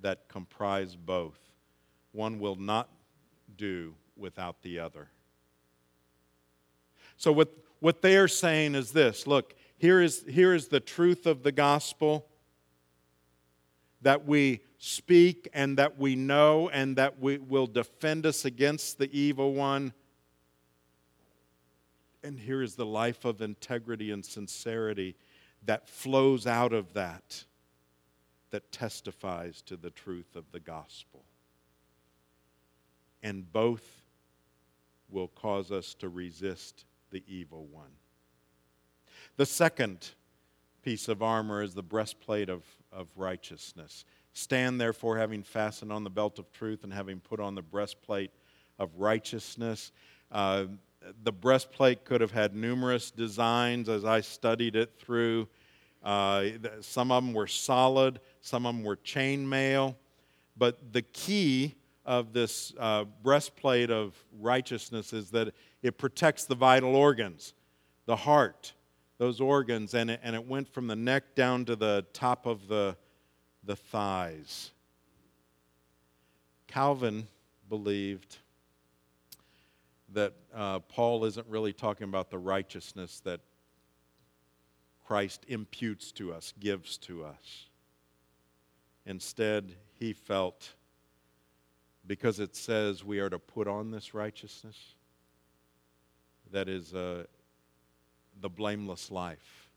that 0.00 0.28
comprise 0.28 0.96
both. 0.96 1.38
One 2.12 2.38
will 2.38 2.56
not 2.56 2.88
do 3.56 3.94
without 4.16 4.62
the 4.62 4.78
other. 4.78 5.08
So, 7.16 7.32
what, 7.32 7.52
what 7.80 8.02
they 8.02 8.16
are 8.16 8.28
saying 8.28 8.74
is 8.74 8.92
this 8.92 9.26
look, 9.26 9.54
here 9.78 10.00
is, 10.00 10.24
here 10.28 10.54
is 10.54 10.68
the 10.68 10.80
truth 10.80 11.26
of 11.26 11.42
the 11.42 11.52
gospel 11.52 12.26
that 14.02 14.26
we 14.26 14.60
speak 14.78 15.48
and 15.52 15.78
that 15.78 15.98
we 15.98 16.16
know 16.16 16.68
and 16.68 16.96
that 16.96 17.20
we 17.20 17.38
will 17.38 17.66
defend 17.66 18.26
us 18.26 18.44
against 18.44 18.98
the 18.98 19.10
evil 19.16 19.54
one. 19.54 19.92
And 22.24 22.38
here 22.38 22.62
is 22.62 22.74
the 22.74 22.86
life 22.86 23.24
of 23.24 23.40
integrity 23.40 24.10
and 24.10 24.24
sincerity 24.24 25.16
that 25.64 25.88
flows 25.88 26.46
out 26.46 26.72
of 26.72 26.94
that, 26.94 27.44
that 28.50 28.70
testifies 28.72 29.62
to 29.62 29.76
the 29.76 29.90
truth 29.90 30.34
of 30.34 30.44
the 30.52 30.60
gospel. 30.60 31.24
And 33.22 33.50
both 33.52 34.02
will 35.08 35.28
cause 35.28 35.70
us 35.70 35.94
to 35.94 36.08
resist 36.08 36.84
the 37.10 37.22
evil 37.28 37.66
one. 37.66 37.90
The 39.36 39.46
second 39.46 40.10
piece 40.82 41.08
of 41.08 41.22
armor 41.22 41.62
is 41.62 41.74
the 41.74 41.82
breastplate 41.82 42.48
of, 42.48 42.64
of 42.90 43.08
righteousness. 43.16 44.04
Stand 44.32 44.80
therefore, 44.80 45.18
having 45.18 45.42
fastened 45.42 45.92
on 45.92 46.04
the 46.04 46.10
belt 46.10 46.38
of 46.38 46.50
truth 46.52 46.84
and 46.84 46.92
having 46.92 47.20
put 47.20 47.38
on 47.38 47.54
the 47.54 47.62
breastplate 47.62 48.30
of 48.78 48.90
righteousness. 48.96 49.92
Uh, 50.30 50.64
the 51.22 51.32
breastplate 51.32 52.04
could 52.04 52.20
have 52.20 52.30
had 52.30 52.54
numerous 52.54 53.10
designs 53.10 53.88
as 53.88 54.04
I 54.04 54.20
studied 54.20 54.76
it 54.76 54.92
through. 54.98 55.48
Uh, 56.02 56.46
some 56.80 57.12
of 57.12 57.24
them 57.24 57.34
were 57.34 57.46
solid, 57.46 58.20
some 58.40 58.66
of 58.66 58.74
them 58.74 58.84
were 58.84 58.96
chainmail. 58.96 59.94
But 60.56 60.92
the 60.92 61.02
key 61.02 61.76
of 62.04 62.32
this 62.32 62.72
uh, 62.78 63.04
breastplate 63.22 63.90
of 63.90 64.14
righteousness 64.40 65.12
is 65.12 65.30
that 65.30 65.54
it 65.82 65.98
protects 65.98 66.44
the 66.44 66.54
vital 66.54 66.96
organs, 66.96 67.54
the 68.06 68.16
heart, 68.16 68.72
those 69.18 69.40
organs, 69.40 69.94
and 69.94 70.10
it, 70.10 70.20
and 70.22 70.34
it 70.34 70.46
went 70.46 70.68
from 70.68 70.86
the 70.86 70.96
neck 70.96 71.34
down 71.34 71.64
to 71.64 71.76
the 71.76 72.04
top 72.12 72.46
of 72.46 72.66
the, 72.68 72.96
the 73.64 73.76
thighs. 73.76 74.72
Calvin 76.66 77.26
believed 77.68 78.38
that 80.12 80.34
uh, 80.54 80.80
Paul 80.80 81.24
isn't 81.24 81.46
really 81.46 81.72
talking 81.72 82.04
about 82.04 82.30
the 82.30 82.38
righteousness 82.38 83.20
that 83.24 83.40
Christ 85.06 85.44
imputes 85.48 86.12
to 86.12 86.32
us, 86.32 86.52
gives 86.58 86.96
to 86.98 87.24
us. 87.24 87.66
Instead, 89.04 89.74
he 89.92 90.12
felt 90.12 90.70
because 92.12 92.38
it 92.40 92.54
says 92.54 93.02
we 93.02 93.20
are 93.20 93.30
to 93.30 93.38
put 93.38 93.66
on 93.66 93.90
this 93.90 94.12
righteousness 94.12 94.96
that 96.52 96.68
is 96.68 96.92
uh, 96.92 97.24
the 98.38 98.50
blameless 98.50 99.10
life. 99.10 99.70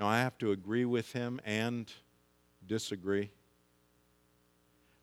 Now, 0.00 0.08
I 0.08 0.18
have 0.18 0.36
to 0.38 0.50
agree 0.50 0.84
with 0.84 1.12
him 1.12 1.38
and 1.44 1.88
disagree. 2.66 3.30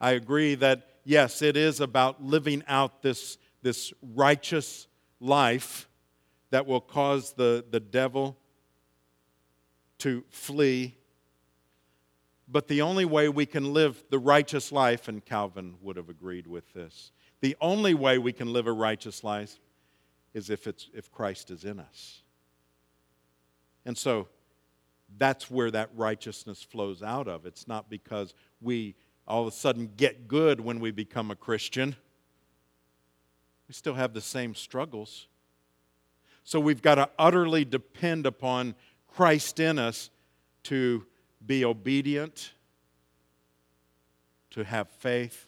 I 0.01 0.11
agree 0.11 0.55
that, 0.55 0.89
yes, 1.05 1.41
it 1.41 1.55
is 1.55 1.79
about 1.79 2.21
living 2.21 2.61
out 2.67 3.01
this, 3.01 3.37
this 3.61 3.93
righteous 4.01 4.87
life 5.21 5.87
that 6.49 6.67
will 6.67 6.81
cause 6.81 7.31
the, 7.31 7.63
the 7.71 7.79
devil 7.79 8.35
to 9.99 10.25
flee. 10.27 10.97
But 12.47 12.67
the 12.67 12.81
only 12.81 13.05
way 13.05 13.29
we 13.29 13.45
can 13.45 13.73
live 13.73 14.03
the 14.09 14.19
righteous 14.19 14.71
life, 14.71 15.07
and 15.07 15.23
Calvin 15.23 15.75
would 15.81 15.95
have 15.95 16.09
agreed 16.09 16.47
with 16.47 16.73
this, 16.73 17.11
the 17.41 17.55
only 17.61 17.93
way 17.93 18.17
we 18.17 18.33
can 18.33 18.51
live 18.51 18.67
a 18.67 18.71
righteous 18.71 19.23
life 19.23 19.59
is 20.33 20.49
if, 20.49 20.67
it's, 20.67 20.89
if 20.93 21.11
Christ 21.11 21.51
is 21.51 21.63
in 21.63 21.79
us. 21.79 22.21
And 23.85 23.97
so 23.97 24.27
that's 25.17 25.49
where 25.49 25.71
that 25.71 25.89
righteousness 25.95 26.63
flows 26.63 27.03
out 27.03 27.27
of. 27.27 27.45
It's 27.45 27.67
not 27.67 27.89
because 27.89 28.33
we 28.61 28.95
all 29.27 29.43
of 29.43 29.47
a 29.47 29.55
sudden 29.55 29.91
get 29.95 30.27
good 30.27 30.59
when 30.59 30.79
we 30.79 30.91
become 30.91 31.31
a 31.31 31.35
Christian. 31.35 31.95
We 33.67 33.73
still 33.73 33.93
have 33.93 34.13
the 34.13 34.21
same 34.21 34.55
struggles. 34.55 35.27
So 36.43 36.59
we've 36.59 36.81
got 36.81 36.95
to 36.95 37.09
utterly 37.17 37.63
depend 37.63 38.25
upon 38.25 38.75
Christ 39.07 39.59
in 39.59 39.79
us 39.79 40.09
to 40.63 41.05
be 41.45 41.65
obedient, 41.65 42.53
to 44.51 44.63
have 44.63 44.89
faith, 44.89 45.47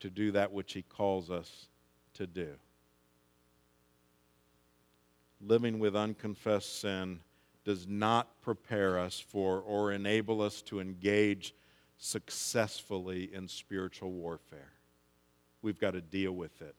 to 0.00 0.10
do 0.10 0.32
that 0.32 0.52
which 0.52 0.72
He 0.72 0.82
calls 0.82 1.30
us 1.30 1.68
to 2.14 2.26
do. 2.26 2.48
Living 5.40 5.78
with 5.78 5.96
unconfessed 5.96 6.80
sin 6.80 7.20
does 7.64 7.86
not 7.86 8.40
prepare 8.42 8.98
us 8.98 9.20
for 9.20 9.60
or 9.60 9.92
enable 9.92 10.42
us 10.42 10.60
to 10.62 10.80
engage 10.80 11.54
successfully 11.98 13.30
in 13.32 13.46
spiritual 13.46 14.10
warfare. 14.10 14.72
We've 15.62 15.78
got 15.78 15.92
to 15.92 16.00
deal 16.00 16.32
with 16.32 16.60
it. 16.62 16.74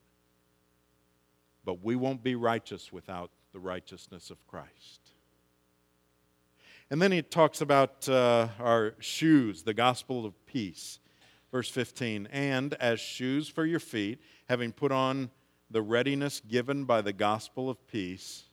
But 1.64 1.84
we 1.84 1.94
won't 1.94 2.22
be 2.22 2.34
righteous 2.34 2.92
without 2.92 3.30
the 3.52 3.60
righteousness 3.60 4.30
of 4.30 4.44
Christ. 4.48 5.12
And 6.90 7.00
then 7.00 7.12
he 7.12 7.22
talks 7.22 7.60
about 7.60 8.08
uh, 8.08 8.48
our 8.58 8.94
shoes, 8.98 9.62
the 9.62 9.74
gospel 9.74 10.26
of 10.26 10.34
peace. 10.46 10.98
Verse 11.50 11.68
15, 11.68 12.28
and 12.32 12.72
as 12.74 12.98
shoes 12.98 13.46
for 13.46 13.66
your 13.66 13.78
feet, 13.78 14.18
having 14.48 14.72
put 14.72 14.90
on 14.90 15.30
the 15.70 15.82
readiness 15.82 16.40
given 16.40 16.84
by 16.84 17.02
the 17.02 17.12
gospel 17.12 17.68
of 17.68 17.86
peace. 17.86 18.44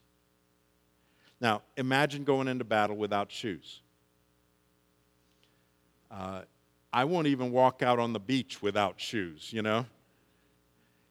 Now, 1.39 1.61
imagine 1.77 2.25
going 2.25 2.49
into 2.49 2.65
battle 2.65 2.97
without 2.97 3.31
shoes. 3.31 3.81
Uh, 6.11 6.41
I 6.91 7.05
won't 7.05 7.27
even 7.27 7.51
walk 7.51 7.81
out 7.83 7.99
on 7.99 8.11
the 8.11 8.19
beach 8.19 8.61
without 8.61 8.99
shoes, 8.99 9.53
you 9.53 9.61
know? 9.61 9.85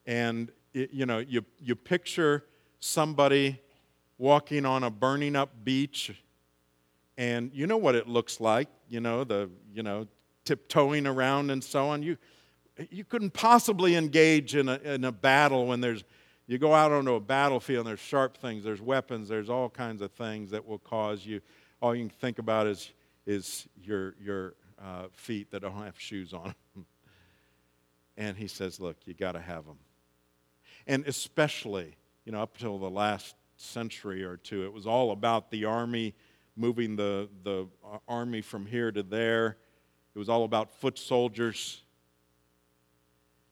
And, 0.07 0.51
it, 0.75 0.91
you 0.93 1.07
know, 1.07 1.19
you, 1.19 1.45
you 1.59 1.75
picture 1.75 2.45
somebody 2.81 3.61
walking 4.19 4.67
on 4.67 4.83
a 4.83 4.91
burning 4.91 5.37
up 5.37 5.51
beach, 5.65 6.21
and 7.19 7.51
you 7.53 7.67
know 7.67 7.77
what 7.77 7.97
it 7.97 8.09
looks 8.09 8.41
like, 8.41 8.69
you 8.89 9.01
know, 9.01 9.25
the, 9.25 9.51
you 9.75 9.83
know, 9.83 10.07
tiptoeing 10.45 11.05
around 11.05 11.51
and 11.51 11.63
so 11.63 11.89
on. 11.89 12.01
You, 12.01 12.17
you 12.91 13.05
couldn't 13.05 13.35
possibly 13.35 13.97
engage 13.97 14.55
in 14.55 14.69
a, 14.69 14.77
in 14.77 15.05
a 15.05 15.11
battle 15.11 15.67
when 15.67 15.81
there's, 15.81 16.05
you 16.47 16.59
go 16.59 16.73
out 16.73 16.93
onto 16.93 17.15
a 17.15 17.21
battlefield 17.21 17.81
and 17.81 17.89
there's 17.89 18.01
sharp 18.01 18.37
things, 18.39 18.63
there's 18.63 18.81
weapons, 18.81 19.29
there's 19.29 19.51
all 19.51 19.69
kinds 19.69 20.01
of 20.01 20.13
things 20.13 20.53
that 20.53 20.65
will 20.65 20.79
cause 20.79 21.27
you, 21.27 21.41
all 21.83 21.93
you 21.93 22.03
can 22.03 22.11
think 22.11 22.39
about 22.39 22.69
is, 22.69 22.93
is 23.27 23.67
your, 23.83 24.15
your 24.23 24.55
uh, 24.81 25.07
feet 25.13 25.51
that 25.51 25.63
don't 25.63 25.83
have 25.83 25.99
shoes 25.99 26.33
on 26.33 26.55
and 28.17 28.37
he 28.37 28.47
says, 28.47 28.79
Look, 28.79 28.97
you 29.07 29.15
got 29.15 29.33
to 29.33 29.41
have 29.41 29.67
them. 29.67 29.79
And 30.87 31.05
especially, 31.07 31.97
you 32.25 32.31
know, 32.31 32.43
up 32.43 32.55
until 32.55 32.79
the 32.79 32.89
last 32.89 33.35
century 33.57 34.23
or 34.23 34.37
two, 34.37 34.65
it 34.65 34.73
was 34.73 34.87
all 34.87 35.11
about 35.11 35.51
the 35.51 35.65
army 35.65 36.15
moving 36.59 36.97
the, 36.97 37.29
the 37.45 37.69
uh, 37.85 37.99
army 38.09 38.43
from 38.43 38.67
here 38.67 38.91
to 38.91 39.03
there. 39.03 39.57
It 40.15 40.19
was 40.19 40.29
all 40.29 40.45
about 40.45 40.71
foot 40.71 40.99
soldiers. 40.99 41.83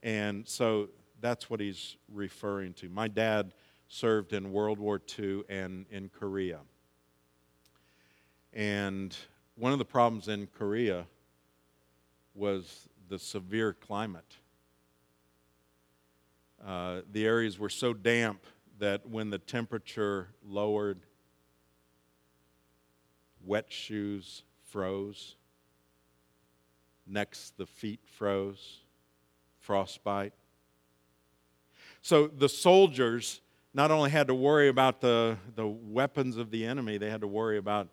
And 0.02 0.46
so 0.46 0.88
that's 1.20 1.48
what 1.48 1.60
he's 1.60 1.96
referring 2.12 2.74
to. 2.74 2.88
My 2.88 3.08
dad 3.08 3.54
served 3.88 4.32
in 4.32 4.52
World 4.52 4.78
War 4.80 5.00
II 5.18 5.44
and 5.48 5.86
in 5.90 6.08
Korea. 6.08 6.58
And 8.52 9.16
one 9.54 9.72
of 9.72 9.78
the 9.78 9.84
problems 9.84 10.28
in 10.28 10.48
Korea 10.48 11.06
was 12.34 12.88
the 13.08 13.18
severe 13.18 13.72
climate. 13.72 14.36
Uh, 16.64 17.02
the 17.12 17.24
areas 17.24 17.58
were 17.58 17.68
so 17.68 17.92
damp 17.92 18.44
that 18.78 19.08
when 19.08 19.30
the 19.30 19.38
temperature 19.38 20.28
lowered, 20.44 21.05
wet 23.46 23.66
shoes, 23.68 24.42
froze. 24.64 25.36
Next, 27.06 27.56
the 27.56 27.66
feet 27.66 28.00
froze, 28.04 28.80
frostbite. 29.60 30.32
So 32.02 32.26
the 32.26 32.48
soldiers 32.48 33.40
not 33.72 33.90
only 33.90 34.10
had 34.10 34.26
to 34.28 34.34
worry 34.34 34.68
about 34.68 35.00
the, 35.00 35.36
the 35.54 35.66
weapons 35.66 36.36
of 36.36 36.50
the 36.50 36.64
enemy, 36.64 36.98
they 36.98 37.10
had 37.10 37.20
to 37.20 37.26
worry 37.26 37.58
about 37.58 37.88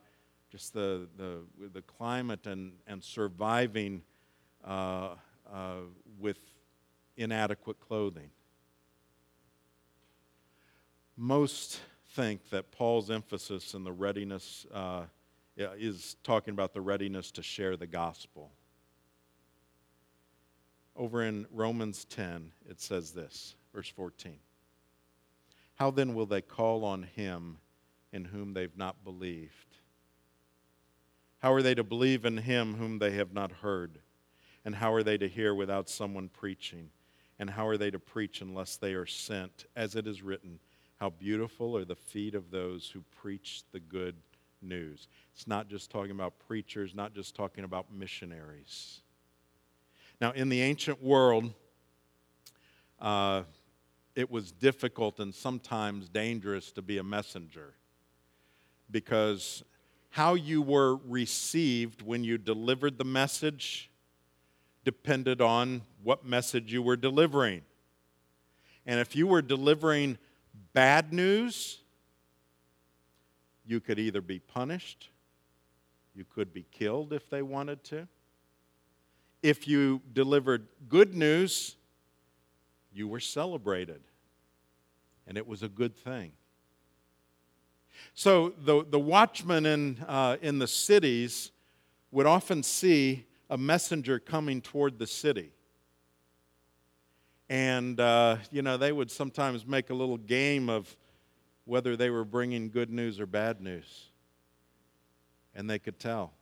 just 0.49 0.73
the, 0.73 1.07
the, 1.17 1.39
the 1.73 1.81
climate 1.81 2.47
and, 2.47 2.73
and 2.87 3.03
surviving 3.03 4.01
uh, 4.63 5.15
uh, 5.51 5.77
with 6.19 6.37
inadequate 7.17 7.79
clothing. 7.79 8.29
Most 11.17 11.79
think 12.11 12.49
that 12.49 12.71
Paul's 12.71 13.09
emphasis 13.09 13.73
in 13.73 13.83
the 13.83 13.91
readiness 13.91 14.65
uh, 14.73 15.03
Uh, 15.59 15.67
is 15.77 16.15
talking 16.23 16.51
about 16.51 16.73
the 16.73 16.81
readiness 16.81 17.29
to 17.29 17.43
share 17.43 17.77
the 17.77 17.85
gospel. 17.85 18.51
Over 20.95 21.23
in 21.23 21.45
Romans 21.51 22.05
10, 22.05 22.51
it 22.67 22.81
says 22.81 23.11
this, 23.11 23.55
verse 23.71 23.87
14. 23.87 24.39
How 25.75 25.91
then 25.91 26.15
will 26.15 26.25
they 26.25 26.41
call 26.41 26.83
on 26.83 27.03
him 27.03 27.59
in 28.11 28.25
whom 28.25 28.53
they've 28.53 28.75
not 28.75 29.03
believed? 29.03 29.77
How 31.37 31.53
are 31.53 31.61
they 31.61 31.75
to 31.75 31.83
believe 31.83 32.25
in 32.25 32.37
him 32.37 32.75
whom 32.75 32.97
they 32.97 33.11
have 33.11 33.33
not 33.33 33.51
heard? 33.51 33.99
And 34.65 34.73
how 34.75 34.91
are 34.93 35.03
they 35.03 35.19
to 35.19 35.27
hear 35.27 35.53
without 35.53 35.87
someone 35.87 36.29
preaching? 36.29 36.89
And 37.37 37.49
how 37.49 37.67
are 37.67 37.77
they 37.77 37.91
to 37.91 37.99
preach 37.99 38.41
unless 38.41 38.77
they 38.77 38.93
are 38.93 39.05
sent? 39.05 39.65
As 39.75 39.95
it 39.95 40.07
is 40.07 40.23
written, 40.23 40.59
How 40.99 41.11
beautiful 41.11 41.77
are 41.77 41.85
the 41.85 41.95
feet 41.95 42.33
of 42.33 42.49
those 42.49 42.89
who 42.89 43.03
preach 43.21 43.63
the 43.71 43.79
good 43.79 44.15
news. 44.63 45.07
It's 45.33 45.47
not 45.47 45.67
just 45.67 45.91
talking 45.91 46.11
about 46.11 46.39
preachers, 46.47 46.95
not 46.95 47.13
just 47.13 47.35
talking 47.35 47.63
about 47.63 47.91
missionaries. 47.91 49.01
Now, 50.21 50.31
in 50.31 50.49
the 50.49 50.61
ancient 50.61 51.01
world, 51.03 51.53
uh, 52.99 53.43
it 54.15 54.29
was 54.29 54.51
difficult 54.51 55.19
and 55.19 55.33
sometimes 55.33 56.07
dangerous 56.07 56.71
to 56.73 56.81
be 56.81 56.97
a 56.97 57.03
messenger 57.03 57.73
because 58.89 59.63
how 60.09 60.35
you 60.35 60.61
were 60.61 60.97
received 61.07 62.01
when 62.01 62.23
you 62.23 62.37
delivered 62.37 62.97
the 62.97 63.03
message 63.03 63.89
depended 64.85 65.41
on 65.41 65.81
what 66.03 66.25
message 66.25 66.71
you 66.71 66.81
were 66.81 66.95
delivering. 66.95 67.61
And 68.85 68.99
if 68.99 69.15
you 69.15 69.25
were 69.25 69.41
delivering 69.41 70.17
bad 70.73 71.13
news, 71.13 71.79
you 73.65 73.79
could 73.79 73.99
either 73.99 74.21
be 74.21 74.39
punished, 74.39 75.09
you 76.15 76.25
could 76.25 76.53
be 76.53 76.65
killed 76.71 77.13
if 77.13 77.29
they 77.29 77.41
wanted 77.41 77.83
to. 77.85 78.07
If 79.41 79.67
you 79.67 80.01
delivered 80.13 80.67
good 80.87 81.13
news, 81.13 81.75
you 82.93 83.07
were 83.07 83.19
celebrated, 83.19 84.01
and 85.27 85.37
it 85.37 85.47
was 85.47 85.63
a 85.63 85.69
good 85.69 85.95
thing. 85.95 86.31
So 88.13 88.53
the, 88.57 88.85
the 88.89 88.99
watchmen 88.99 89.65
in, 89.65 89.97
uh, 90.07 90.37
in 90.41 90.59
the 90.59 90.67
cities 90.67 91.51
would 92.11 92.25
often 92.25 92.63
see 92.63 93.25
a 93.49 93.57
messenger 93.57 94.19
coming 94.19 94.61
toward 94.61 94.99
the 94.99 95.07
city. 95.07 95.51
And, 97.49 97.99
uh, 97.99 98.37
you 98.51 98.61
know, 98.61 98.77
they 98.77 98.91
would 98.91 99.11
sometimes 99.11 99.65
make 99.65 99.89
a 99.89 99.93
little 99.93 100.17
game 100.17 100.69
of 100.69 100.95
whether 101.65 101.95
they 101.95 102.09
were 102.09 102.25
bringing 102.25 102.69
good 102.69 102.89
news 102.89 103.19
or 103.19 103.25
bad 103.25 103.61
news. 103.61 104.09
And 105.55 105.69
they 105.69 105.79
could 105.79 105.99
tell. 105.99 106.33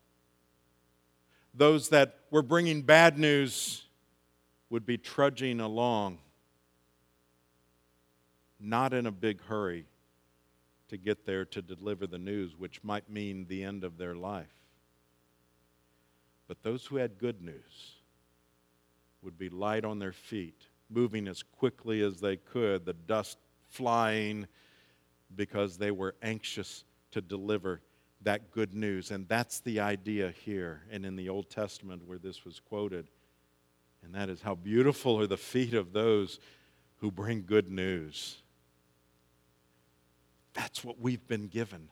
Those 1.53 1.89
that 1.89 2.19
were 2.31 2.41
bringing 2.41 2.81
bad 2.81 3.17
news 3.17 3.83
would 4.69 4.85
be 4.85 4.97
trudging 4.97 5.59
along 5.59 6.19
not 8.61 8.93
in 8.93 9.07
a 9.07 9.11
big 9.11 9.41
hurry 9.43 9.85
to 10.87 10.97
get 10.97 11.25
there 11.25 11.45
to 11.45 11.61
deliver 11.61 12.05
the 12.05 12.19
news, 12.19 12.55
which 12.57 12.83
might 12.83 13.09
mean 13.09 13.45
the 13.47 13.63
end 13.63 13.83
of 13.83 13.97
their 13.97 14.15
life. 14.15 14.53
But 16.47 16.61
those 16.63 16.85
who 16.85 16.97
had 16.97 17.17
good 17.17 17.41
news 17.41 17.95
would 19.21 19.37
be 19.37 19.49
light 19.49 19.85
on 19.85 19.99
their 19.99 20.11
feet, 20.11 20.67
moving 20.89 21.27
as 21.27 21.43
quickly 21.43 22.01
as 22.01 22.19
they 22.19 22.35
could, 22.35 22.85
the 22.85 22.93
dust 22.93 23.37
flying, 23.69 24.47
because 25.35 25.77
they 25.77 25.91
were 25.91 26.15
anxious 26.21 26.83
to 27.11 27.21
deliver 27.21 27.81
that 28.21 28.51
good 28.51 28.73
news. 28.73 29.11
And 29.11 29.27
that's 29.27 29.59
the 29.59 29.79
idea 29.79 30.33
here 30.45 30.83
and 30.91 31.05
in 31.05 31.15
the 31.15 31.29
Old 31.29 31.49
Testament 31.49 32.03
where 32.05 32.17
this 32.17 32.45
was 32.45 32.59
quoted. 32.59 33.09
And 34.03 34.15
that 34.15 34.29
is 34.29 34.41
how 34.41 34.55
beautiful 34.55 35.19
are 35.19 35.27
the 35.27 35.37
feet 35.37 35.73
of 35.73 35.93
those 35.93 36.39
who 36.97 37.11
bring 37.11 37.43
good 37.45 37.69
news. 37.69 38.37
That's 40.53 40.83
what 40.83 40.99
we've 40.99 41.27
been 41.27 41.47
given 41.47 41.89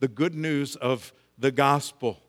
the 0.00 0.08
good 0.08 0.34
news 0.34 0.76
of 0.76 1.12
the 1.38 1.50
gospel. 1.50 2.22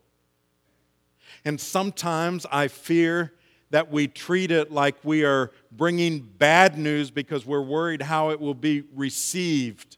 And 1.45 1.61
sometimes 1.61 2.47
I 2.51 2.67
fear 2.67 3.33
that 3.71 3.91
we 3.91 4.07
treat 4.07 4.51
it 4.51 4.71
like 4.71 4.95
we 5.03 5.23
are 5.23 5.51
bringing 5.71 6.19
bad 6.19 6.77
news 6.77 7.11
because 7.11 7.45
we're 7.45 7.61
worried 7.61 8.01
how 8.01 8.31
it 8.31 8.39
will 8.39 8.55
be 8.55 8.83
received. 8.95 9.97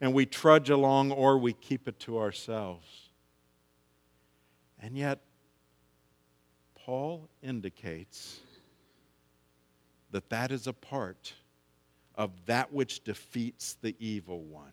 And 0.00 0.12
we 0.12 0.26
trudge 0.26 0.70
along 0.70 1.12
or 1.12 1.38
we 1.38 1.54
keep 1.54 1.88
it 1.88 1.98
to 2.00 2.18
ourselves. 2.18 2.86
And 4.80 4.98
yet, 4.98 5.20
Paul 6.74 7.28
indicates 7.42 8.40
that 10.10 10.28
that 10.28 10.52
is 10.52 10.66
a 10.66 10.74
part 10.74 11.32
of 12.14 12.30
that 12.46 12.72
which 12.72 13.02
defeats 13.02 13.76
the 13.80 13.96
evil 13.98 14.42
one. 14.42 14.72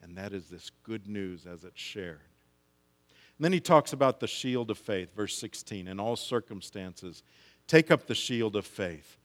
And 0.00 0.16
that 0.16 0.32
is 0.32 0.46
this 0.48 0.70
good 0.84 1.08
news 1.08 1.44
as 1.44 1.64
it's 1.64 1.80
shared. 1.80 2.20
And 3.40 3.44
then 3.46 3.54
he 3.54 3.60
talks 3.60 3.94
about 3.94 4.20
the 4.20 4.26
shield 4.26 4.70
of 4.70 4.76
faith, 4.76 5.16
verse 5.16 5.34
16. 5.38 5.88
In 5.88 5.98
all 5.98 6.14
circumstances, 6.14 7.22
take 7.66 7.90
up 7.90 8.06
the 8.06 8.14
shield 8.14 8.54
of 8.54 8.66
faith 8.66 9.16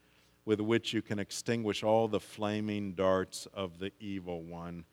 with 0.45 0.61
which 0.61 0.93
you 0.93 1.01
can 1.01 1.19
extinguish 1.19 1.83
all 1.83 2.07
the 2.07 2.21
flaming 2.21 2.93
darts 2.93 3.45
of 3.53 3.77
the 3.77 3.91
evil 3.99 4.41
one. 4.41 4.85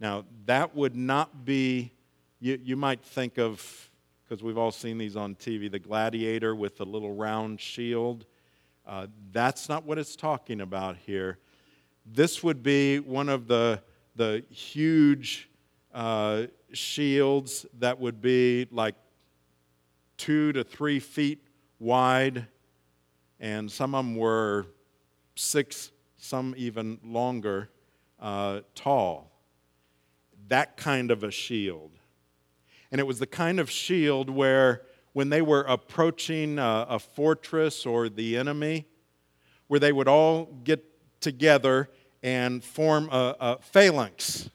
Now, 0.00 0.24
that 0.46 0.74
would 0.74 0.96
not 0.96 1.44
be, 1.44 1.92
you, 2.40 2.58
you 2.64 2.74
might 2.74 3.02
think 3.02 3.38
of, 3.38 3.90
because 4.24 4.42
we've 4.42 4.56
all 4.56 4.72
seen 4.72 4.96
these 4.96 5.16
on 5.16 5.34
TV, 5.34 5.70
the 5.70 5.78
gladiator 5.78 6.54
with 6.54 6.78
the 6.78 6.86
little 6.86 7.14
round 7.14 7.60
shield. 7.60 8.24
Uh, 8.86 9.06
that's 9.32 9.68
not 9.68 9.84
what 9.84 9.98
it's 9.98 10.16
talking 10.16 10.62
about 10.62 10.96
here. 10.96 11.36
This 12.06 12.42
would 12.42 12.62
be 12.62 13.00
one 13.00 13.28
of 13.28 13.48
the, 13.48 13.82
the 14.16 14.42
huge 14.48 15.50
uh, 15.92 16.44
shields 16.72 17.66
that 17.78 17.98
would 18.00 18.20
be 18.20 18.66
like 18.70 18.94
two 20.16 20.52
to 20.52 20.64
three 20.64 21.00
feet 21.00 21.42
wide, 21.78 22.46
and 23.40 23.70
some 23.70 23.94
of 23.94 24.04
them 24.04 24.16
were 24.16 24.66
six, 25.34 25.90
some 26.16 26.54
even 26.56 26.98
longer, 27.04 27.70
uh, 28.20 28.60
tall. 28.74 29.30
That 30.48 30.76
kind 30.76 31.10
of 31.10 31.24
a 31.24 31.30
shield. 31.30 31.90
And 32.90 33.00
it 33.00 33.04
was 33.04 33.18
the 33.18 33.26
kind 33.26 33.58
of 33.58 33.70
shield 33.70 34.28
where 34.28 34.82
when 35.12 35.28
they 35.28 35.42
were 35.42 35.62
approaching 35.62 36.58
a, 36.58 36.86
a 36.88 36.98
fortress 36.98 37.84
or 37.84 38.08
the 38.08 38.36
enemy, 38.36 38.86
where 39.66 39.80
they 39.80 39.92
would 39.92 40.08
all 40.08 40.44
get 40.64 40.84
together 41.20 41.88
and 42.22 42.62
form 42.62 43.08
a, 43.10 43.36
a 43.40 43.58
phalanx. 43.60 44.50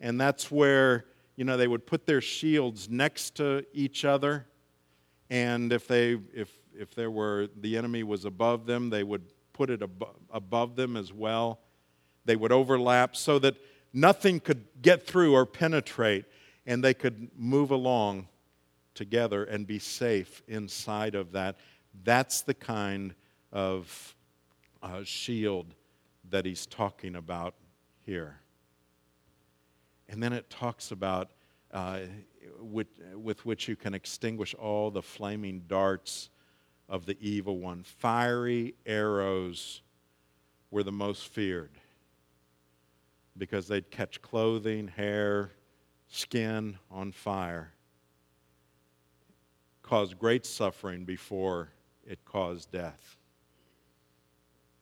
And 0.00 0.20
that's 0.20 0.50
where, 0.50 1.04
you 1.40 1.46
know, 1.46 1.56
they 1.56 1.68
would 1.68 1.86
put 1.86 2.04
their 2.04 2.20
shields 2.20 2.90
next 2.90 3.36
to 3.36 3.64
each 3.72 4.04
other. 4.04 4.46
And 5.30 5.72
if 5.72 5.88
they, 5.88 6.18
if, 6.34 6.50
if 6.78 6.94
there 6.94 7.10
were, 7.10 7.48
the 7.56 7.78
enemy 7.78 8.02
was 8.02 8.26
above 8.26 8.66
them, 8.66 8.90
they 8.90 9.02
would 9.02 9.22
put 9.54 9.70
it 9.70 9.80
ab- 9.80 10.04
above 10.30 10.76
them 10.76 10.98
as 10.98 11.14
well. 11.14 11.60
They 12.26 12.36
would 12.36 12.52
overlap 12.52 13.16
so 13.16 13.38
that 13.38 13.56
nothing 13.94 14.38
could 14.38 14.66
get 14.82 15.06
through 15.06 15.32
or 15.32 15.46
penetrate, 15.46 16.26
and 16.66 16.84
they 16.84 16.92
could 16.92 17.30
move 17.34 17.70
along 17.70 18.28
together 18.92 19.44
and 19.44 19.66
be 19.66 19.78
safe 19.78 20.42
inside 20.46 21.14
of 21.14 21.32
that. 21.32 21.56
That's 22.04 22.42
the 22.42 22.52
kind 22.52 23.14
of 23.50 24.14
uh, 24.82 25.04
shield 25.04 25.74
that 26.28 26.44
he's 26.44 26.66
talking 26.66 27.16
about 27.16 27.54
here. 28.04 28.39
And 30.10 30.22
then 30.22 30.32
it 30.32 30.50
talks 30.50 30.90
about 30.90 31.30
uh, 31.72 32.00
with, 32.60 32.88
with 33.14 33.46
which 33.46 33.68
you 33.68 33.76
can 33.76 33.94
extinguish 33.94 34.54
all 34.54 34.90
the 34.90 35.02
flaming 35.02 35.62
darts 35.66 36.28
of 36.88 37.06
the 37.06 37.16
evil 37.20 37.58
one. 37.58 37.84
Fiery 37.84 38.74
arrows 38.84 39.80
were 40.70 40.82
the 40.82 40.92
most 40.92 41.28
feared 41.28 41.70
because 43.38 43.68
they'd 43.68 43.90
catch 43.90 44.20
clothing, 44.20 44.88
hair, 44.88 45.52
skin 46.08 46.76
on 46.90 47.12
fire 47.12 47.72
cause 49.90 50.14
great 50.14 50.46
suffering 50.46 51.04
before 51.04 51.68
it 52.06 52.24
caused 52.24 52.70
death. 52.70 53.16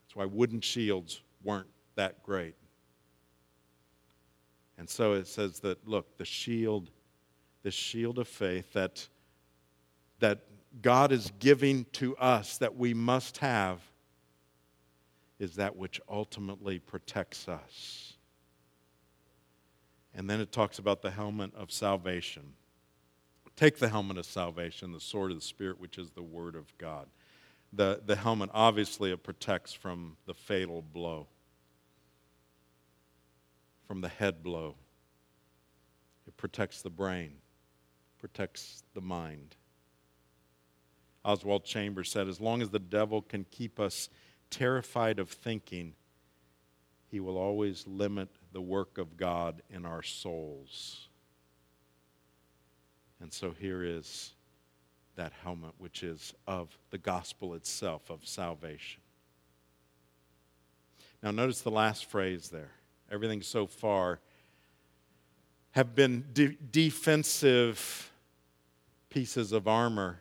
That's 0.02 0.14
why 0.14 0.26
wooden 0.26 0.60
shields 0.60 1.22
weren't 1.42 1.70
that 1.94 2.22
great. 2.22 2.54
And 4.78 4.88
so 4.88 5.12
it 5.14 5.26
says 5.26 5.60
that, 5.60 5.86
look, 5.86 6.16
the 6.16 6.24
shield, 6.24 6.90
the 7.62 7.70
shield 7.70 8.18
of 8.18 8.28
faith 8.28 8.72
that, 8.72 9.06
that 10.20 10.40
God 10.80 11.10
is 11.12 11.32
giving 11.38 11.84
to 11.94 12.16
us 12.16 12.58
that 12.58 12.76
we 12.76 12.94
must 12.94 13.38
have 13.38 13.80
is 15.38 15.56
that 15.56 15.76
which 15.76 16.00
ultimately 16.08 16.78
protects 16.78 17.48
us. 17.48 18.14
And 20.14 20.28
then 20.28 20.40
it 20.40 20.52
talks 20.52 20.78
about 20.78 21.02
the 21.02 21.10
helmet 21.10 21.54
of 21.54 21.70
salvation. 21.70 22.54
Take 23.56 23.78
the 23.78 23.88
helmet 23.88 24.18
of 24.18 24.26
salvation, 24.26 24.92
the 24.92 25.00
sword 25.00 25.32
of 25.32 25.36
the 25.36 25.44
Spirit, 25.44 25.80
which 25.80 25.98
is 25.98 26.10
the 26.10 26.22
Word 26.22 26.54
of 26.54 26.76
God. 26.78 27.06
The, 27.72 28.00
the 28.04 28.16
helmet, 28.16 28.50
obviously, 28.54 29.10
it 29.10 29.22
protects 29.22 29.72
from 29.72 30.16
the 30.26 30.34
fatal 30.34 30.82
blow, 30.82 31.26
from 33.88 34.02
the 34.02 34.08
head 34.08 34.42
blow. 34.42 34.76
It 36.26 36.36
protects 36.36 36.82
the 36.82 36.90
brain, 36.90 37.32
protects 38.18 38.84
the 38.94 39.00
mind. 39.00 39.56
Oswald 41.24 41.64
Chambers 41.64 42.10
said, 42.10 42.28
As 42.28 42.40
long 42.40 42.60
as 42.60 42.68
the 42.68 42.78
devil 42.78 43.22
can 43.22 43.46
keep 43.50 43.80
us 43.80 44.10
terrified 44.50 45.18
of 45.18 45.30
thinking, 45.30 45.94
he 47.10 47.18
will 47.18 47.38
always 47.38 47.86
limit 47.86 48.28
the 48.52 48.60
work 48.60 48.98
of 48.98 49.16
God 49.16 49.62
in 49.70 49.86
our 49.86 50.02
souls. 50.02 51.08
And 53.20 53.32
so 53.32 53.50
here 53.50 53.82
is 53.82 54.34
that 55.16 55.32
helmet, 55.42 55.72
which 55.78 56.02
is 56.02 56.34
of 56.46 56.76
the 56.90 56.98
gospel 56.98 57.54
itself, 57.54 58.10
of 58.10 58.26
salvation. 58.26 59.00
Now, 61.22 61.30
notice 61.30 61.62
the 61.62 61.70
last 61.70 62.04
phrase 62.04 62.50
there. 62.50 62.70
Everything 63.10 63.42
so 63.42 63.66
far 63.66 64.20
have 65.72 65.94
been 65.94 66.24
de- 66.32 66.56
defensive 66.70 68.12
pieces 69.10 69.52
of 69.52 69.68
armor 69.68 70.20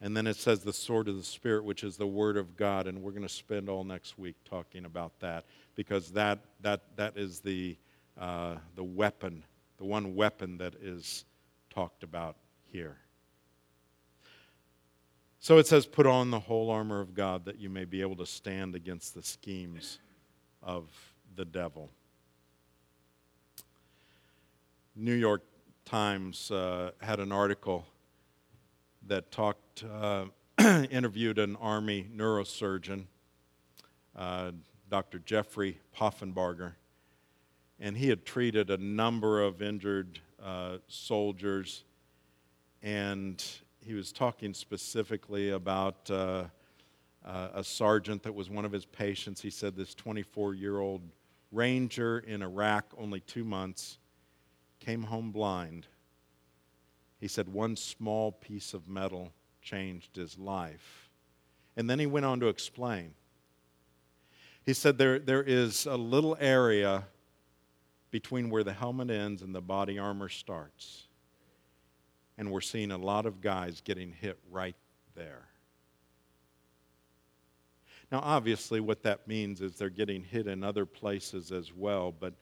and 0.00 0.16
then 0.16 0.26
it 0.26 0.36
says 0.36 0.60
the 0.60 0.72
sword 0.72 1.08
of 1.08 1.16
the 1.16 1.24
Spirit, 1.24 1.64
which 1.64 1.82
is 1.82 1.96
the 1.96 2.06
Word 2.06 2.36
of 2.36 2.56
God. 2.56 2.86
And 2.86 3.02
we're 3.02 3.10
going 3.10 3.22
to 3.22 3.28
spend 3.28 3.68
all 3.68 3.82
next 3.82 4.16
week 4.16 4.36
talking 4.44 4.84
about 4.84 5.18
that 5.20 5.44
because 5.74 6.12
that, 6.12 6.38
that, 6.60 6.82
that 6.96 7.16
is 7.16 7.40
the, 7.40 7.76
uh, 8.18 8.56
the 8.76 8.84
weapon, 8.84 9.42
the 9.78 9.84
one 9.84 10.14
weapon 10.14 10.56
that 10.58 10.74
is 10.80 11.24
talked 11.68 12.04
about 12.04 12.36
here. 12.64 12.96
So 15.40 15.58
it 15.58 15.66
says, 15.66 15.84
Put 15.84 16.06
on 16.06 16.30
the 16.30 16.40
whole 16.40 16.70
armor 16.70 17.00
of 17.00 17.14
God 17.14 17.44
that 17.46 17.58
you 17.58 17.68
may 17.68 17.84
be 17.84 18.00
able 18.00 18.16
to 18.16 18.26
stand 18.26 18.76
against 18.76 19.14
the 19.14 19.22
schemes 19.22 19.98
of 20.62 20.84
the 21.38 21.44
devil. 21.44 21.88
New 24.96 25.14
York 25.14 25.44
Times 25.84 26.50
uh, 26.50 26.90
had 27.00 27.20
an 27.20 27.30
article 27.30 27.86
that 29.06 29.30
talked, 29.30 29.84
uh, 29.84 30.24
interviewed 30.90 31.38
an 31.38 31.54
Army 31.60 32.08
neurosurgeon, 32.12 33.04
uh, 34.16 34.50
Dr. 34.90 35.20
Jeffrey 35.20 35.78
Poffenbarger, 35.96 36.72
and 37.78 37.96
he 37.96 38.08
had 38.08 38.26
treated 38.26 38.68
a 38.68 38.76
number 38.76 39.40
of 39.40 39.62
injured 39.62 40.18
uh, 40.42 40.78
soldiers, 40.88 41.84
and 42.82 43.44
he 43.78 43.94
was 43.94 44.10
talking 44.10 44.52
specifically 44.52 45.50
about 45.50 46.10
uh, 46.10 46.46
uh, 47.24 47.48
a 47.54 47.62
sergeant 47.62 48.24
that 48.24 48.34
was 48.34 48.50
one 48.50 48.64
of 48.64 48.72
his 48.72 48.86
patients. 48.86 49.40
He 49.40 49.50
said 49.50 49.76
this 49.76 49.94
24 49.94 50.54
year 50.54 50.80
old 50.80 51.02
ranger 51.50 52.18
in 52.18 52.42
Iraq, 52.42 52.92
only 52.96 53.20
two 53.20 53.44
months, 53.44 53.98
came 54.80 55.02
home 55.04 55.32
blind 55.32 55.86
he 57.18 57.28
said 57.28 57.48
one 57.48 57.76
small 57.76 58.32
piece 58.32 58.74
of 58.74 58.88
metal 58.88 59.32
changed 59.60 60.16
his 60.16 60.38
life. 60.38 61.10
And 61.76 61.88
then 61.90 61.98
he 61.98 62.06
went 62.06 62.26
on 62.26 62.40
to 62.40 62.48
explain. 62.48 63.14
He 64.64 64.72
said 64.72 64.98
there, 64.98 65.18
there 65.18 65.42
is 65.42 65.86
a 65.86 65.96
little 65.96 66.36
area 66.40 67.04
between 68.10 68.50
where 68.50 68.64
the 68.64 68.72
helmet 68.72 69.10
ends 69.10 69.42
and 69.42 69.54
the 69.54 69.60
body 69.60 69.98
armor 69.98 70.28
starts. 70.28 71.08
And 72.36 72.50
we're 72.52 72.60
seeing 72.60 72.92
a 72.92 72.98
lot 72.98 73.26
of 73.26 73.40
guys 73.40 73.80
getting 73.80 74.12
hit 74.12 74.38
right 74.50 74.76
there. 75.14 75.46
Now, 78.10 78.20
obviously, 78.22 78.80
what 78.80 79.02
that 79.02 79.28
means 79.28 79.60
is 79.60 79.76
they're 79.76 79.90
getting 79.90 80.22
hit 80.22 80.46
in 80.46 80.64
other 80.64 80.86
places 80.86 81.52
as 81.52 81.72
well, 81.72 82.10
but, 82.10 82.32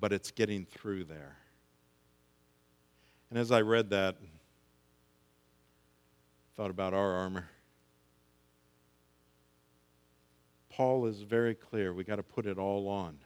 but 0.00 0.12
it's 0.12 0.32
getting 0.32 0.64
through 0.64 1.04
there. 1.04 1.36
And 3.30 3.38
as 3.38 3.52
I 3.52 3.60
read 3.60 3.90
that, 3.90 4.16
thought 6.56 6.70
about 6.70 6.92
our 6.92 7.12
armor. 7.12 7.48
Paul 10.68 11.06
is 11.06 11.20
very 11.22 11.54
clear. 11.54 11.94
We 11.94 12.02
got 12.02 12.16
to 12.16 12.22
put 12.24 12.44
it 12.46 12.58
all 12.58 12.88
on. 12.88 13.18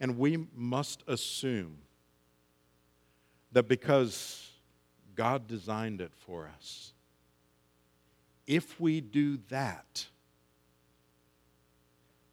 And 0.00 0.18
we 0.18 0.46
must 0.54 1.02
assume 1.06 1.78
that 3.52 3.68
because 3.68 4.50
God 5.14 5.46
designed 5.46 6.00
it 6.00 6.12
for 6.14 6.50
us, 6.56 6.93
if 8.46 8.78
we 8.80 9.00
do 9.00 9.38
that, 9.48 10.06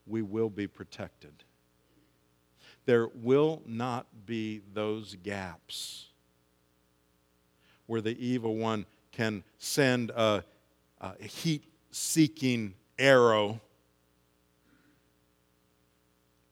we 0.05 0.21
will 0.21 0.49
be 0.49 0.67
protected 0.67 1.43
there 2.85 3.07
will 3.07 3.61
not 3.65 4.07
be 4.25 4.61
those 4.73 5.15
gaps 5.23 6.07
where 7.85 8.01
the 8.01 8.17
evil 8.25 8.55
one 8.55 8.85
can 9.11 9.43
send 9.57 10.09
a, 10.11 10.43
a 10.99 11.23
heat 11.23 11.63
seeking 11.91 12.73
arrow 12.97 13.59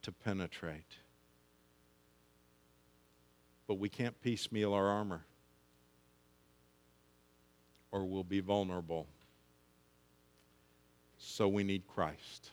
to 0.01 0.11
penetrate. 0.11 0.97
But 3.67 3.75
we 3.75 3.89
can't 3.89 4.19
piecemeal 4.21 4.73
our 4.73 4.87
armor, 4.87 5.25
or 7.91 8.05
we'll 8.05 8.23
be 8.23 8.39
vulnerable. 8.39 9.07
So 11.19 11.47
we 11.47 11.63
need 11.63 11.85
Christ 11.87 12.49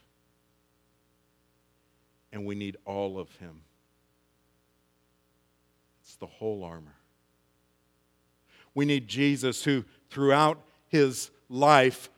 and 2.33 2.44
we 2.44 2.55
need 2.55 2.76
all 2.85 3.18
of 3.18 3.31
Him. 3.37 3.62
It's 6.02 6.16
the 6.16 6.26
whole 6.26 6.62
armor. 6.62 6.96
We 8.74 8.85
need 8.85 9.09
Jesus, 9.09 9.64
who 9.64 9.85
throughout 10.11 10.61
his 10.88 11.31
life 11.48 12.11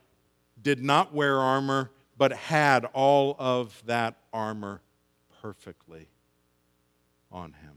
did 0.60 0.82
not 0.82 1.14
wear 1.14 1.38
armor, 1.38 1.90
but 2.16 2.32
had 2.32 2.84
all 2.86 3.36
of 3.38 3.80
that 3.86 4.16
armor 4.32 4.82
perfectly 5.40 6.08
on 7.30 7.52
him. 7.52 7.74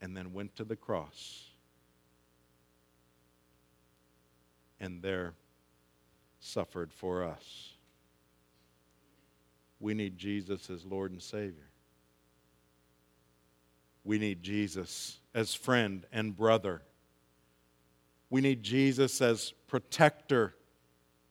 And 0.00 0.16
then 0.16 0.32
went 0.32 0.56
to 0.56 0.64
the 0.64 0.76
cross. 0.76 1.50
And 4.80 5.02
there 5.02 5.34
suffered 6.40 6.92
for 6.92 7.24
us. 7.24 7.72
We 9.80 9.94
need 9.94 10.18
Jesus 10.18 10.70
as 10.70 10.84
Lord 10.84 11.12
and 11.12 11.22
Savior. 11.22 11.68
We 14.04 14.18
need 14.18 14.42
Jesus 14.42 15.18
as 15.34 15.54
friend 15.54 16.06
and 16.12 16.36
brother. 16.36 16.82
We 18.30 18.40
need 18.40 18.62
Jesus 18.62 19.20
as 19.20 19.52
protector 19.66 20.54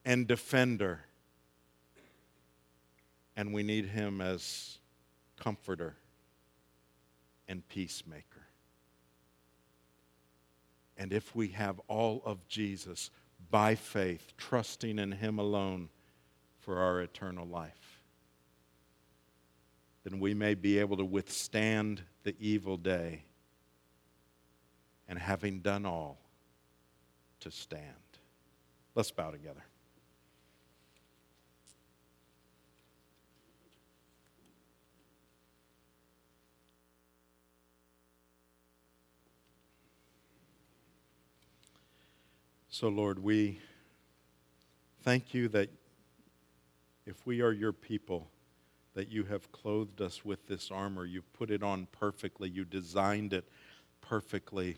and 0.04 0.26
defender. 0.26 1.00
And 3.36 3.52
we 3.52 3.62
need 3.62 3.86
him 3.86 4.20
as 4.20 4.78
comforter 5.38 5.96
and 7.46 7.66
peacemaker. 7.68 8.46
And 10.96 11.12
if 11.12 11.34
we 11.34 11.48
have 11.48 11.80
all 11.86 12.22
of 12.24 12.46
Jesus 12.48 13.10
by 13.50 13.74
faith, 13.74 14.32
trusting 14.36 14.98
in 14.98 15.12
him 15.12 15.38
alone 15.38 15.88
for 16.60 16.78
our 16.78 17.00
eternal 17.00 17.46
life, 17.46 18.02
then 20.04 20.20
we 20.20 20.34
may 20.34 20.54
be 20.54 20.78
able 20.78 20.96
to 20.96 21.04
withstand 21.04 22.02
the 22.24 22.34
evil 22.38 22.76
day 22.76 23.24
and 25.08 25.18
having 25.18 25.60
done 25.60 25.86
all 25.86 26.18
to 27.40 27.50
stand. 27.50 27.82
Let's 28.94 29.10
bow 29.10 29.30
together. 29.30 29.64
So, 42.80 42.86
Lord, 42.88 43.18
we 43.18 43.58
thank 45.02 45.34
you 45.34 45.48
that 45.48 45.68
if 47.06 47.26
we 47.26 47.40
are 47.40 47.50
your 47.50 47.72
people, 47.72 48.28
that 48.94 49.10
you 49.10 49.24
have 49.24 49.50
clothed 49.50 50.00
us 50.00 50.24
with 50.24 50.46
this 50.46 50.70
armor. 50.70 51.04
You've 51.04 51.32
put 51.32 51.50
it 51.50 51.64
on 51.64 51.88
perfectly. 51.90 52.48
You 52.48 52.64
designed 52.64 53.32
it 53.32 53.48
perfectly 54.00 54.76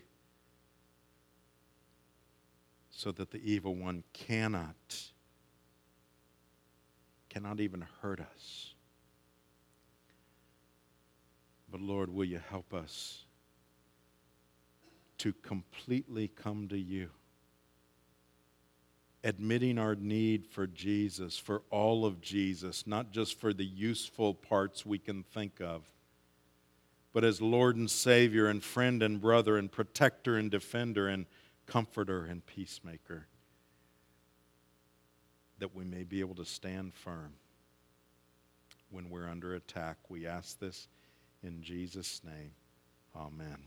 so 2.89 3.11
that 3.11 3.29
the 3.29 3.37
evil 3.43 3.75
one 3.75 4.03
cannot 4.13 5.03
cannot 7.29 7.59
even 7.59 7.85
hurt 8.01 8.19
us. 8.19 8.73
But 11.69 11.81
Lord, 11.81 12.11
will 12.11 12.25
you 12.25 12.41
help 12.49 12.73
us 12.73 13.25
to 15.19 15.33
completely 15.43 16.29
come 16.29 16.67
to 16.69 16.79
you? 16.79 17.11
Admitting 19.23 19.77
our 19.77 19.95
need 19.95 20.47
for 20.47 20.67
Jesus, 20.67 21.37
for 21.37 21.61
all 21.69 22.05
of 22.05 22.21
Jesus, 22.21 22.87
not 22.87 23.11
just 23.11 23.39
for 23.39 23.53
the 23.53 23.65
useful 23.65 24.33
parts 24.33 24.85
we 24.85 24.97
can 24.97 25.23
think 25.23 25.61
of, 25.61 25.83
but 27.13 27.23
as 27.23 27.41
Lord 27.41 27.75
and 27.75 27.89
Savior 27.89 28.47
and 28.47 28.63
friend 28.63 29.03
and 29.03 29.19
brother 29.19 29.57
and 29.57 29.71
protector 29.71 30.37
and 30.37 30.49
defender 30.49 31.07
and 31.07 31.25
comforter 31.67 32.25
and 32.25 32.45
peacemaker, 32.45 33.27
that 35.59 35.75
we 35.75 35.83
may 35.83 36.03
be 36.03 36.19
able 36.19 36.35
to 36.35 36.45
stand 36.45 36.93
firm 36.93 37.33
when 38.89 39.09
we're 39.09 39.29
under 39.29 39.55
attack. 39.55 39.97
We 40.09 40.25
ask 40.25 40.59
this 40.59 40.87
in 41.43 41.61
Jesus' 41.61 42.21
name. 42.23 42.51
Amen. 43.15 43.57